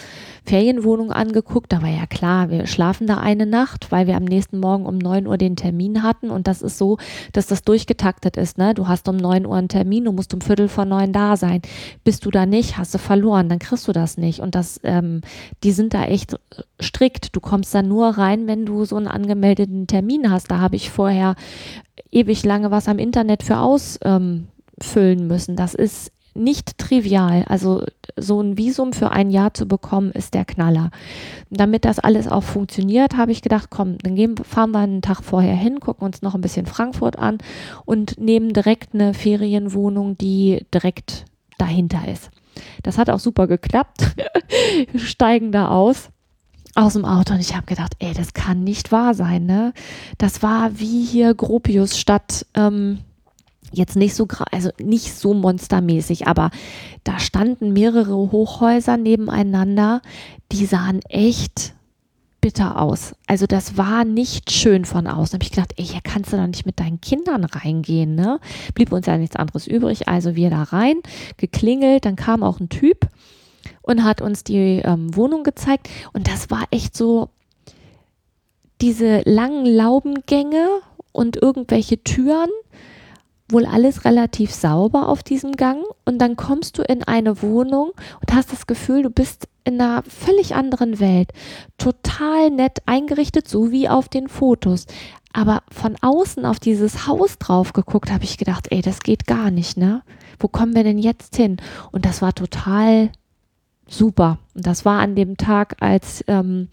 [0.45, 1.71] Ferienwohnung angeguckt.
[1.71, 4.97] Da war ja klar, wir schlafen da eine Nacht, weil wir am nächsten Morgen um
[4.97, 6.29] 9 Uhr den Termin hatten.
[6.29, 6.97] Und das ist so,
[7.33, 8.57] dass das durchgetaktet ist.
[8.57, 8.73] Ne?
[8.73, 11.61] Du hast um 9 Uhr einen Termin, du musst um Viertel vor neun da sein.
[12.03, 14.39] Bist du da nicht, hast du verloren, dann kriegst du das nicht.
[14.39, 15.21] Und das, ähm,
[15.63, 16.35] die sind da echt
[16.81, 17.35] strikt.
[17.35, 20.49] Du kommst da nur rein, wenn du so einen angemeldeten Termin hast.
[20.49, 21.35] Da habe ich vorher
[22.11, 24.47] ewig lange was am Internet für ausfüllen
[24.85, 25.55] ähm, müssen.
[25.55, 27.43] Das ist nicht trivial.
[27.47, 27.83] Also
[28.15, 30.91] so ein Visum für ein Jahr zu bekommen, ist der Knaller.
[31.49, 35.23] Damit das alles auch funktioniert, habe ich gedacht, komm, dann gehen, fahren wir einen Tag
[35.23, 37.37] vorher hin, gucken uns noch ein bisschen Frankfurt an
[37.85, 41.25] und nehmen direkt eine Ferienwohnung, die direkt
[41.57, 42.31] dahinter ist.
[42.83, 44.15] Das hat auch super geklappt.
[44.91, 46.09] Wir steigen da aus
[46.77, 49.73] aus dem Auto und ich habe gedacht, ey, das kann nicht wahr sein, ne?
[50.19, 52.99] Das war wie hier Gropius statt ähm,
[53.71, 56.51] jetzt nicht so also nicht so monstermäßig, aber
[57.03, 60.01] da standen mehrere Hochhäuser nebeneinander,
[60.51, 61.73] die sahen echt
[62.41, 63.13] bitter aus.
[63.25, 65.31] Also das war nicht schön von außen.
[65.31, 68.39] Da habe ich gedacht, ey, hier kannst du doch nicht mit deinen Kindern reingehen, ne?
[68.73, 71.01] Blieb uns ja nichts anderes übrig, also wir da rein,
[71.37, 73.07] geklingelt, dann kam auch ein Typ
[73.81, 75.89] und hat uns die ähm, Wohnung gezeigt.
[76.13, 77.29] Und das war echt so
[78.81, 80.67] diese langen Laubengänge
[81.11, 82.49] und irgendwelche Türen,
[83.49, 85.83] wohl alles relativ sauber auf diesem Gang.
[86.05, 87.91] Und dann kommst du in eine Wohnung
[88.21, 91.31] und hast das Gefühl, du bist in einer völlig anderen Welt.
[91.77, 94.85] Total nett eingerichtet, so wie auf den Fotos.
[95.33, 99.51] Aber von außen auf dieses Haus drauf geguckt, habe ich gedacht, ey, das geht gar
[99.51, 100.01] nicht, ne?
[100.39, 101.57] Wo kommen wir denn jetzt hin?
[101.91, 103.11] Und das war total
[103.87, 104.39] super.
[104.55, 106.69] Und das war an dem Tag, als ähm,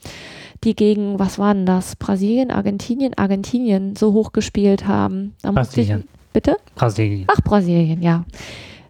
[0.64, 1.96] die gegen, was war denn das?
[1.96, 5.34] Brasilien, Argentinien, Argentinien so hoch gespielt haben.
[5.42, 6.04] Da Brasilien.
[6.34, 6.58] Bitte?
[6.74, 7.26] Brasilien.
[7.28, 8.24] Ach, Brasilien, ja.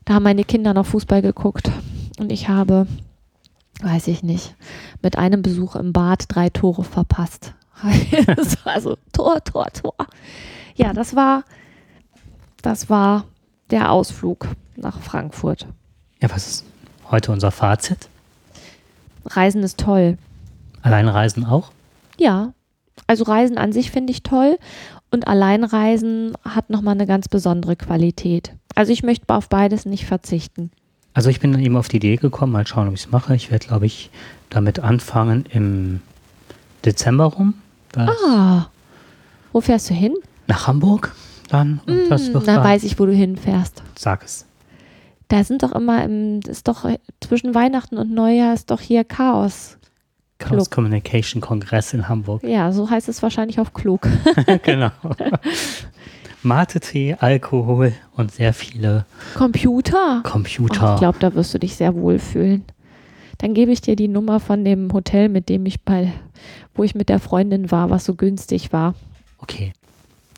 [0.04, 1.70] Da haben meine Kinder noch Fußball geguckt.
[2.18, 2.88] Und ich habe,
[3.80, 4.56] weiß ich nicht,
[5.02, 7.54] mit einem Besuch im Bad drei Tore verpasst.
[8.26, 9.94] das war so Tor, Tor, Tor.
[10.74, 11.44] Ja, das war,
[12.62, 13.24] das war
[13.70, 15.66] der Ausflug nach Frankfurt.
[16.20, 16.64] Ja, was ist
[17.10, 18.08] heute unser Fazit?
[19.26, 20.18] Reisen ist toll.
[20.82, 21.72] Allein reisen auch?
[22.18, 22.52] Ja,
[23.06, 24.58] also Reisen an sich finde ich toll
[25.14, 28.52] und Alleinreisen hat nochmal eine ganz besondere Qualität.
[28.74, 30.70] Also ich möchte auf beides nicht verzichten.
[31.14, 33.34] Also ich bin dann eben auf die Idee gekommen, mal schauen, ob ich es mache.
[33.36, 34.10] Ich werde, glaube ich,
[34.50, 36.00] damit anfangen im
[36.84, 37.54] Dezember rum.
[37.92, 38.66] Das Ah,
[39.52, 40.14] wo fährst du hin?
[40.48, 41.14] Nach Hamburg
[41.48, 41.80] dann.
[41.86, 43.82] Und das Hm, wird dann weiß ich, wo du hinfährst.
[43.96, 44.46] sag es.
[45.28, 46.84] Da sind doch immer im, ist doch
[47.20, 49.78] zwischen Weihnachten und Neujahr ist doch hier Chaos.
[50.44, 50.84] Chaos Club.
[50.84, 52.42] Communication Kongress in Hamburg.
[52.44, 54.08] Ja, so heißt es wahrscheinlich auf klug.
[54.62, 54.90] genau.
[56.42, 60.22] Mate-Tee, Alkohol und sehr viele Computer.
[60.24, 60.94] Oh, Computer.
[60.94, 62.64] ich glaube, da wirst du dich sehr wohl fühlen.
[63.38, 66.12] Dann gebe ich dir die Nummer von dem Hotel, mit dem ich bei,
[66.74, 68.94] wo ich mit der Freundin war, was so günstig war.
[69.38, 69.72] okay.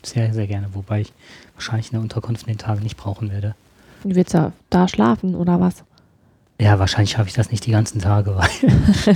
[0.03, 0.69] Sehr, sehr gerne.
[0.73, 1.13] Wobei ich
[1.55, 3.55] wahrscheinlich eine Unterkunft in den Tagen nicht brauchen werde.
[4.03, 5.83] Du willst ja da schlafen oder was?
[6.59, 9.15] Ja, wahrscheinlich schaffe ich das nicht die ganzen Tage, weil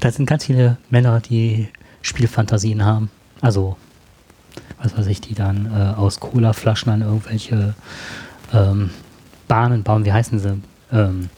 [0.00, 1.68] da sind ganz viele Männer, die
[2.02, 3.10] Spielfantasien haben.
[3.40, 3.76] Also
[4.82, 7.74] was weiß ich, die dann äh, aus Colaflaschen an irgendwelche
[8.52, 8.90] ähm,
[9.46, 10.60] Bahnen bauen, wie heißen sie?
[10.92, 11.30] Ähm,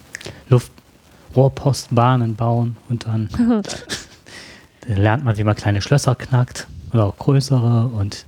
[0.48, 3.28] Luftrohrpostbahnen bauen und dann,
[4.86, 8.26] dann lernt man, wie man kleine Schlösser knackt oder auch größere und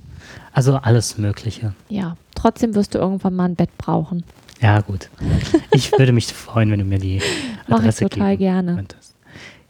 [0.51, 1.73] also alles Mögliche.
[1.89, 4.23] Ja, trotzdem wirst du irgendwann mal ein Bett brauchen.
[4.63, 5.09] Ja, gut.
[5.71, 7.21] Ich würde mich freuen, wenn du mir die
[7.67, 8.75] Mach ich Adresse total gerne.
[8.75, 9.13] könntest.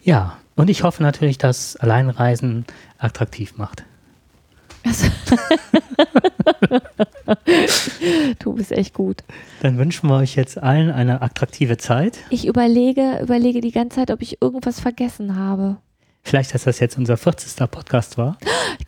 [0.03, 2.65] Ja, und ich hoffe natürlich, dass Alleinreisen
[2.99, 3.83] attraktiv macht.
[8.39, 9.23] Du bist echt gut.
[9.61, 12.19] Dann wünschen wir euch jetzt allen eine attraktive Zeit.
[12.29, 15.77] Ich überlege, überlege die ganze Zeit, ob ich irgendwas vergessen habe.
[16.21, 17.69] Vielleicht, dass das jetzt unser 40.
[17.71, 18.37] Podcast war.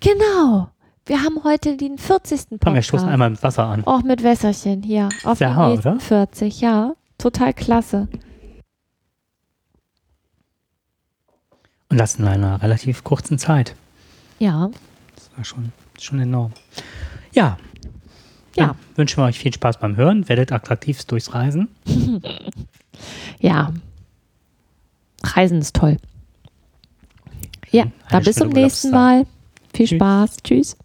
[0.01, 0.69] Genau.
[1.07, 2.39] Wir haben heute den 40.
[2.39, 2.87] Komm, wir Podcast.
[2.87, 3.83] stoßen einmal mit Wasser an.
[3.85, 5.09] Auch mit Wässerchen hier.
[5.23, 5.99] Auf Der die nächsten oder?
[5.99, 6.95] 40, ja.
[7.19, 8.07] Total klasse.
[11.89, 13.75] Und das in einer relativ kurzen Zeit.
[14.39, 14.69] Ja.
[15.15, 16.51] Das war schon, schon enorm.
[17.33, 17.57] Ja.
[18.55, 18.67] Ja.
[18.67, 20.27] Dann wünschen wir euch viel Spaß beim Hören.
[20.27, 21.69] Werdet attraktivst durchs Reisen.
[23.39, 23.73] Ja.
[25.21, 25.97] Reisen ist toll.
[27.69, 28.91] Ja, dann bis zum nächsten.
[28.91, 29.25] Mal.
[29.73, 29.97] Viel Tschüss.
[29.97, 30.37] Spaß.
[30.43, 30.77] Tschüss.